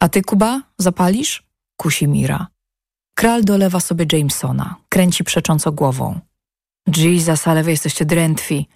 [0.00, 1.42] A ty, Kuba, zapalisz?
[1.76, 2.46] Kusi Mira.
[3.14, 6.20] Kral dolewa sobie Jamesona, kręci przecząco głową.
[6.96, 8.68] Jesus, ale wy jesteście drętwi.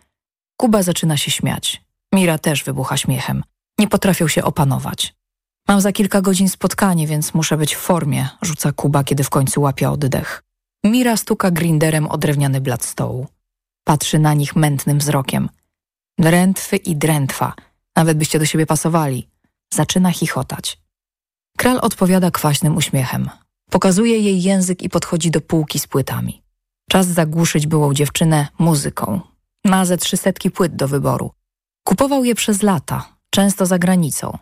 [0.56, 1.82] Kuba zaczyna się śmiać.
[2.14, 3.44] Mira też wybucha śmiechem.
[3.78, 5.14] Nie potrafią się opanować.
[5.68, 9.60] Mam za kilka godzin spotkanie, więc muszę być w formie, rzuca Kuba, kiedy w końcu
[9.60, 10.47] łapie oddech.
[10.84, 13.26] Mira stuka grinderem o drewniany blat stołu.
[13.84, 15.48] Patrzy na nich mętnym wzrokiem.
[16.18, 17.54] Drętwy i drętwa,
[17.96, 19.28] nawet byście do siebie pasowali.
[19.74, 20.78] Zaczyna chichotać.
[21.56, 23.30] Kral odpowiada kwaśnym uśmiechem.
[23.70, 26.42] Pokazuje jej język i podchodzi do półki z płytami.
[26.90, 29.20] Czas zagłuszyć byłą dziewczynę muzyką.
[29.64, 31.30] Ma ze trzy setki płyt do wyboru.
[31.84, 34.38] Kupował je przez lata, często za granicą.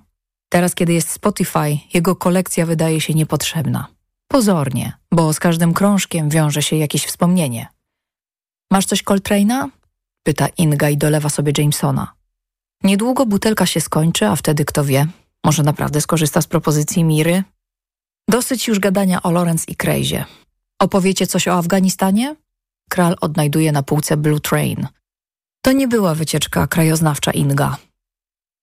[0.48, 3.95] Teraz, kiedy jest Spotify, jego kolekcja wydaje się niepotrzebna.
[4.28, 7.66] Pozornie, bo z każdym krążkiem wiąże się jakieś wspomnienie.
[8.70, 9.68] Masz coś Coltrane'a?
[10.22, 12.12] Pyta Inga i dolewa sobie Jamesona.
[12.82, 15.06] Niedługo butelka się skończy, a wtedy kto wie,
[15.44, 17.44] może naprawdę skorzysta z propozycji Miry?
[18.28, 20.24] Dosyć już gadania o Lorenz i Krejzie.
[20.78, 22.36] Opowiecie coś o Afganistanie?
[22.90, 24.88] Kral odnajduje na półce Blue Train.
[25.62, 27.76] To nie była wycieczka krajoznawcza Inga.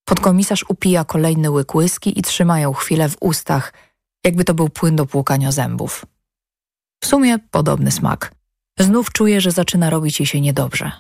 [0.06, 3.74] Podkomisarz upija kolejny łyk whisky i trzymają chwilę w ustach,
[4.24, 6.06] jakby to był płyn do płukania zębów.
[7.04, 8.36] W sumie podobny smak.
[8.80, 10.92] Znów czuje, że zaczyna robić jej się niedobrze.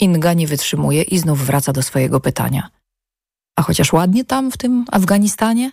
[0.00, 2.68] Inga nie wytrzymuje i znów wraca do swojego pytania.
[3.56, 5.72] A chociaż ładnie tam, w tym Afganistanie?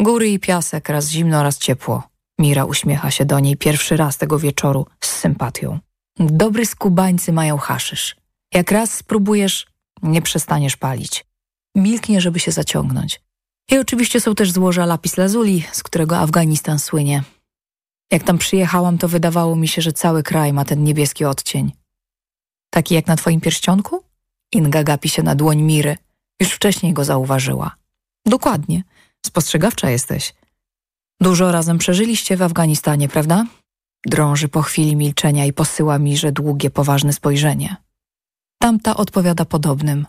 [0.00, 2.02] Góry i piasek, raz zimno, raz ciepło.
[2.38, 5.78] Mira uśmiecha się do niej pierwszy raz tego wieczoru z sympatią.
[6.18, 8.16] Dobry skubańcy mają haszysz.
[8.54, 9.66] Jak raz spróbujesz,
[10.02, 11.26] nie przestaniesz palić.
[11.74, 13.20] Milknie, żeby się zaciągnąć.
[13.70, 17.22] I oczywiście są też złoża lapis lazuli, z którego Afganistan słynie.
[18.10, 21.72] Jak tam przyjechałam, to wydawało mi się, że cały kraj ma ten niebieski odcień.
[22.70, 24.02] Taki jak na twoim pierścionku?
[24.52, 25.96] Inga gapi się na dłoń Miry.
[26.40, 27.76] Już wcześniej go zauważyła.
[28.26, 28.82] Dokładnie.
[29.26, 30.34] Spostrzegawcza jesteś.
[31.20, 33.44] Dużo razem przeżyliście w Afganistanie, prawda?
[34.06, 37.76] Drąży po chwili milczenia i posyła Mirze długie, poważne spojrzenie.
[38.58, 40.06] Tamta odpowiada podobnym.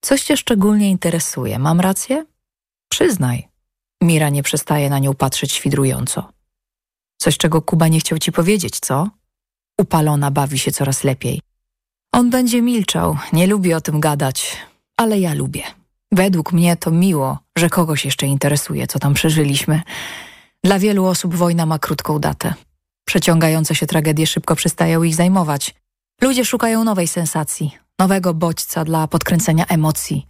[0.00, 2.26] Coś cię szczególnie interesuje, mam rację?
[2.88, 3.48] Przyznaj.
[4.02, 6.32] Mira nie przestaje na nią patrzeć świdrująco.
[7.18, 9.08] Coś, czego Kuba nie chciał ci powiedzieć, co?
[9.80, 11.40] Upalona bawi się coraz lepiej.
[12.12, 14.56] On będzie milczał, nie lubi o tym gadać,
[14.96, 15.62] ale ja lubię.
[16.12, 19.82] Według mnie to miło, że kogoś jeszcze interesuje, co tam przeżyliśmy.
[20.64, 22.54] Dla wielu osób wojna ma krótką datę.
[23.04, 25.74] Przeciągające się tragedie szybko przestają ich zajmować.
[26.22, 30.26] Ludzie szukają nowej sensacji, nowego bodźca dla podkręcenia emocji.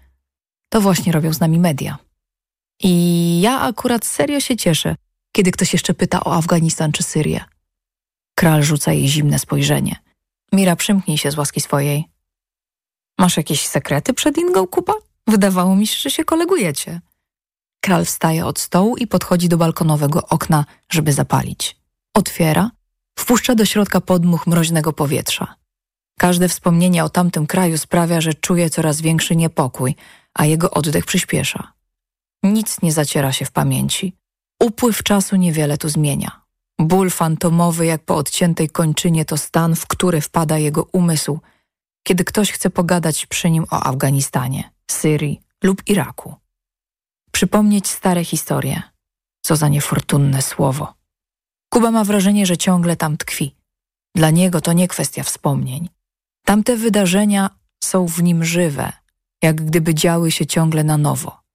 [0.69, 1.99] To właśnie robią z nami media.
[2.81, 4.97] I ja akurat serio się cieszę,
[5.33, 7.45] kiedy ktoś jeszcze pyta o Afganistan czy Syrię.
[8.35, 9.97] Kral rzuca jej zimne spojrzenie.
[10.53, 12.05] Mira, przymknij się z łaski swojej.
[13.19, 14.93] Masz jakieś sekrety przed Ingą, Kupa?
[15.27, 17.01] Wydawało mi się, że się kolegujecie.
[17.81, 21.77] Kral wstaje od stołu i podchodzi do balkonowego okna, żeby zapalić.
[22.15, 22.71] Otwiera,
[23.19, 25.55] Wpuszcza do środka podmuch mroźnego powietrza.
[26.19, 29.97] Każde wspomnienie o tamtym kraju sprawia, że czuje coraz większy niepokój,
[30.35, 31.73] a jego oddech przyspiesza.
[32.43, 34.17] Nic nie zaciera się w pamięci.
[34.63, 36.47] Upływ czasu niewiele tu zmienia.
[36.79, 41.41] Ból fantomowy jak po odciętej kończynie to stan, w który wpada jego umysł,
[42.03, 46.35] kiedy ktoś chce pogadać przy nim o Afganistanie, Syrii lub Iraku.
[47.33, 48.83] Przypomnieć stare historie.
[49.43, 50.95] Co za niefortunne słowo.
[51.69, 53.57] Kuba ma wrażenie, że ciągle tam tkwi.
[54.15, 55.89] Dla niego to nie kwestia wspomnień.
[56.45, 57.51] Tamte wydarzenia
[57.85, 58.93] są w nim żywe,
[59.43, 61.46] jak gdyby działy się ciągle na nowo.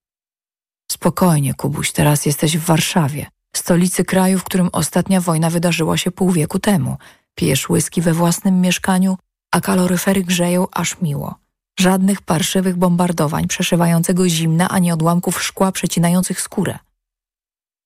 [0.92, 6.32] Spokojnie, Kubuś, teraz jesteś w Warszawie, stolicy kraju, w którym ostatnia wojna wydarzyła się pół
[6.32, 6.98] wieku temu.
[7.36, 9.18] Pijesz whisky we własnym mieszkaniu,
[9.52, 11.36] a kaloryfery grzeją aż miło.
[11.80, 16.80] Żadnych parszywych bombardowań przeszywającego zimna, ani odłamków szkła przecinających skórę.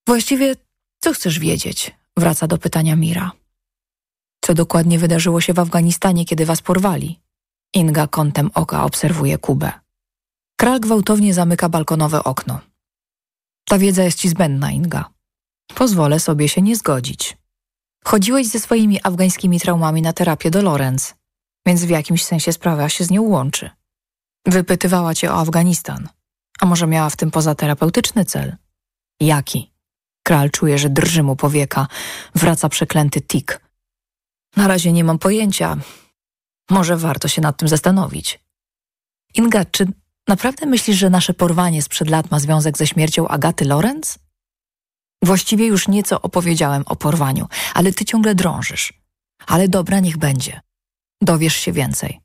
[0.07, 0.55] Właściwie,
[1.03, 1.95] co chcesz wiedzieć?
[2.17, 3.31] Wraca do pytania Mira.
[4.45, 7.19] Co dokładnie wydarzyło się w Afganistanie, kiedy was porwali?
[7.73, 9.71] Inga kątem oka obserwuje Kubę.
[10.59, 12.59] Kral gwałtownie zamyka balkonowe okno.
[13.65, 15.09] Ta wiedza jest ci zbędna, Inga.
[15.75, 17.37] Pozwolę sobie się nie zgodzić.
[18.03, 21.15] Chodziłeś ze swoimi afgańskimi traumami na terapię do Lorenz,
[21.65, 23.69] więc w jakimś sensie sprawa się z nią łączy.
[24.45, 26.09] Wypytywała cię o Afganistan.
[26.59, 28.55] A może miała w tym pozaterapeutyczny cel?
[29.19, 29.71] Jaki?
[30.23, 31.87] Kral czuje, że drży mu powieka.
[32.35, 33.61] Wraca przeklęty tik.
[34.55, 35.77] Na razie nie mam pojęcia.
[36.69, 38.39] Może warto się nad tym zastanowić.
[39.33, 39.87] Inga, czy
[40.27, 44.19] naprawdę myślisz, że nasze porwanie sprzed lat ma związek ze śmiercią Agaty Lorenz?
[45.23, 48.93] Właściwie już nieco opowiedziałem o porwaniu, ale ty ciągle drążysz.
[49.47, 50.61] Ale dobra, niech będzie.
[51.21, 52.21] Dowiesz się więcej.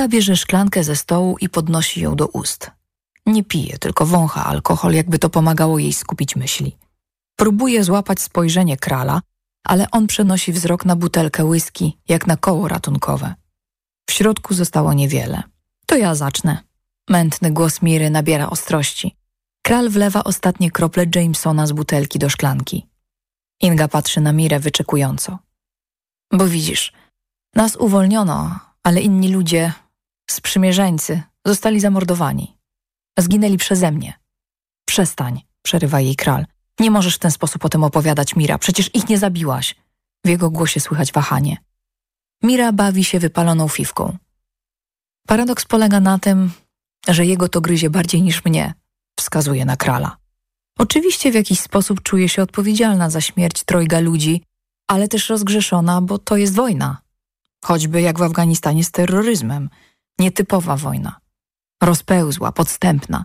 [0.00, 2.70] Inga bierze szklankę ze stołu i podnosi ją do ust.
[3.26, 6.76] Nie pije, tylko wącha alkohol, jakby to pomagało jej skupić myśli.
[7.36, 9.22] Próbuje złapać spojrzenie krala,
[9.64, 13.34] ale on przenosi wzrok na butelkę whisky, jak na koło ratunkowe.
[14.08, 15.42] W środku zostało niewiele.
[15.86, 16.58] To ja zacznę.
[17.08, 19.16] Mętny głos Miry nabiera ostrości.
[19.62, 22.86] Kral wlewa ostatnie krople Jamesona z butelki do szklanki.
[23.60, 25.38] Inga patrzy na Mirę wyczekująco.
[26.32, 26.92] Bo widzisz,
[27.54, 29.72] nas uwolniono, ale inni ludzie,
[30.32, 32.56] sprzymierzeńcy, zostali zamordowani.
[33.18, 34.20] Zginęli przeze mnie.
[34.84, 36.46] Przestań, przerywa jej kral.
[36.80, 38.58] Nie możesz w ten sposób o tym opowiadać, Mira.
[38.58, 39.74] Przecież ich nie zabiłaś.
[40.24, 41.56] W jego głosie słychać wahanie.
[42.42, 44.16] Mira bawi się wypaloną fiwką.
[45.26, 46.52] Paradoks polega na tym,
[47.08, 48.74] że jego to gryzie bardziej niż mnie,
[49.18, 50.16] wskazuje na krala.
[50.78, 54.42] Oczywiście w jakiś sposób czuje się odpowiedzialna za śmierć trojga ludzi,
[54.88, 57.02] ale też rozgrzeszona, bo to jest wojna.
[57.64, 59.70] Choćby jak w Afganistanie z terroryzmem.
[60.18, 61.20] Nietypowa wojna.
[61.82, 63.24] Rozpełzła, podstępna.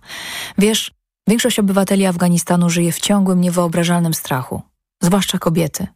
[0.58, 0.92] Wiesz,
[1.28, 4.62] większość obywateli Afganistanu żyje w ciągłym, niewyobrażalnym strachu.
[5.02, 5.88] Zwłaszcza kobiety.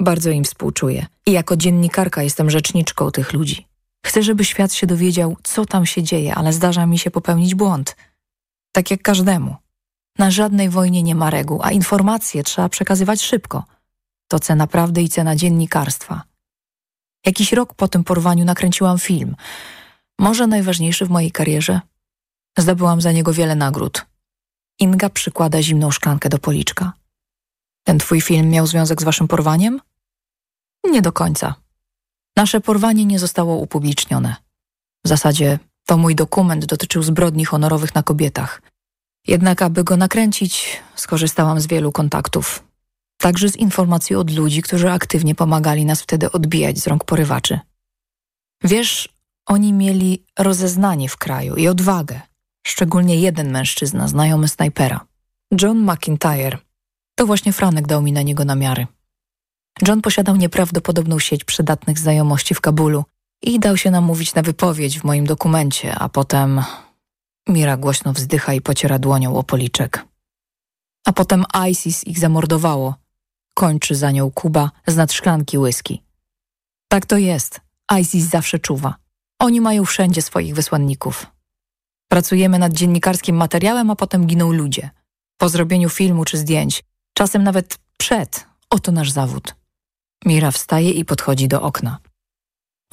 [0.00, 1.06] Bardzo im współczuję.
[1.26, 3.66] I jako dziennikarka jestem rzeczniczką tych ludzi.
[4.06, 7.96] Chcę, żeby świat się dowiedział, co tam się dzieje, ale zdarza mi się popełnić błąd.
[8.72, 9.56] Tak jak każdemu.
[10.18, 13.64] Na żadnej wojnie nie ma reguł, a informacje trzeba przekazywać szybko.
[14.28, 16.22] To cena prawdy i cena dziennikarstwa.
[17.26, 19.36] Jakiś rok po tym porwaniu nakręciłam film.
[20.20, 21.80] Może najważniejszy w mojej karierze.
[22.58, 24.06] Zdobyłam za niego wiele nagród.
[24.78, 26.92] Inga przykłada zimną szklankę do policzka.
[27.84, 29.80] Ten twój film miał związek z waszym porwaniem?
[30.84, 31.54] Nie do końca.
[32.36, 34.36] Nasze porwanie nie zostało upublicznione.
[35.04, 38.62] W zasadzie to mój dokument dotyczył zbrodni honorowych na kobietach.
[39.26, 42.64] Jednak aby go nakręcić, skorzystałam z wielu kontaktów.
[43.18, 47.60] Także z informacji od ludzi, którzy aktywnie pomagali nas wtedy odbijać z rąk porywaczy.
[48.64, 49.19] Wiesz,
[49.50, 52.20] oni mieli rozeznanie w kraju i odwagę.
[52.66, 55.06] Szczególnie jeden mężczyzna, znajomy snajpera.
[55.62, 56.58] John McIntyre.
[57.14, 58.86] To właśnie Franek dał mi na niego namiary.
[59.88, 63.04] John posiadał nieprawdopodobną sieć przydatnych znajomości w Kabulu
[63.42, 66.62] i dał się namówić na wypowiedź w moim dokumencie, a potem...
[67.48, 70.04] Mira głośno wzdycha i pociera dłonią o policzek.
[71.06, 72.94] A potem ISIS ich zamordowało.
[73.54, 76.02] Kończy za nią Kuba z nad szklanki whisky.
[76.88, 77.60] Tak to jest.
[78.00, 78.99] ISIS zawsze czuwa.
[79.40, 81.26] Oni mają wszędzie swoich wysłanników.
[82.08, 84.90] Pracujemy nad dziennikarskim materiałem, a potem giną ludzie.
[85.38, 86.84] Po zrobieniu filmu czy zdjęć.
[87.14, 88.46] Czasem nawet przed.
[88.70, 89.54] Oto nasz zawód.
[90.24, 91.98] Mira wstaje i podchodzi do okna.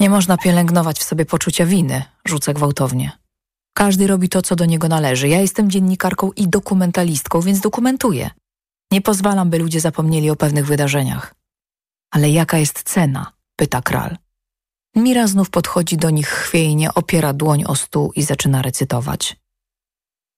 [0.00, 3.12] Nie można pielęgnować w sobie poczucia winy, rzucę gwałtownie.
[3.74, 5.28] Każdy robi to, co do niego należy.
[5.28, 8.30] Ja jestem dziennikarką i dokumentalistką, więc dokumentuję.
[8.90, 11.34] Nie pozwalam, by ludzie zapomnieli o pewnych wydarzeniach.
[12.10, 13.32] Ale jaka jest cena?
[13.56, 14.16] pyta kral.
[14.98, 19.36] Mira znów podchodzi do nich chwiejnie, opiera dłoń o stół i zaczyna recytować.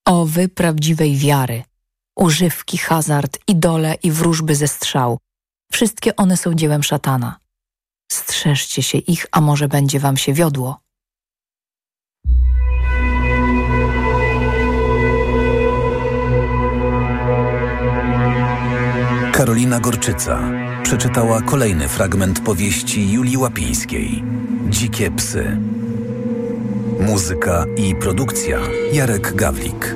[0.07, 1.63] O wy prawdziwej wiary,
[2.15, 5.17] używki, hazard, idole i wróżby ze strzał.
[5.71, 7.39] Wszystkie one są dziełem szatana.
[8.11, 10.79] Strzeżcie się ich, a może będzie wam się wiodło.
[19.33, 24.23] Karolina Gorczyca przeczytała kolejny fragment powieści Julii Łapińskiej
[24.69, 25.57] Dzikie psy.
[26.99, 28.59] Muzyka i produkcja
[28.93, 29.95] Jarek Gawlik.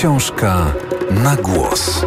[0.00, 0.66] Książka
[1.10, 2.04] na głos.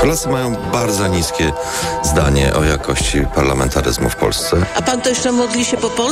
[0.00, 1.52] Polacy mają bardzo niskie
[2.02, 4.56] zdanie o jakości parlamentaryzmu w Polsce.
[4.74, 6.02] A pan to jeszcze modli się po polsku?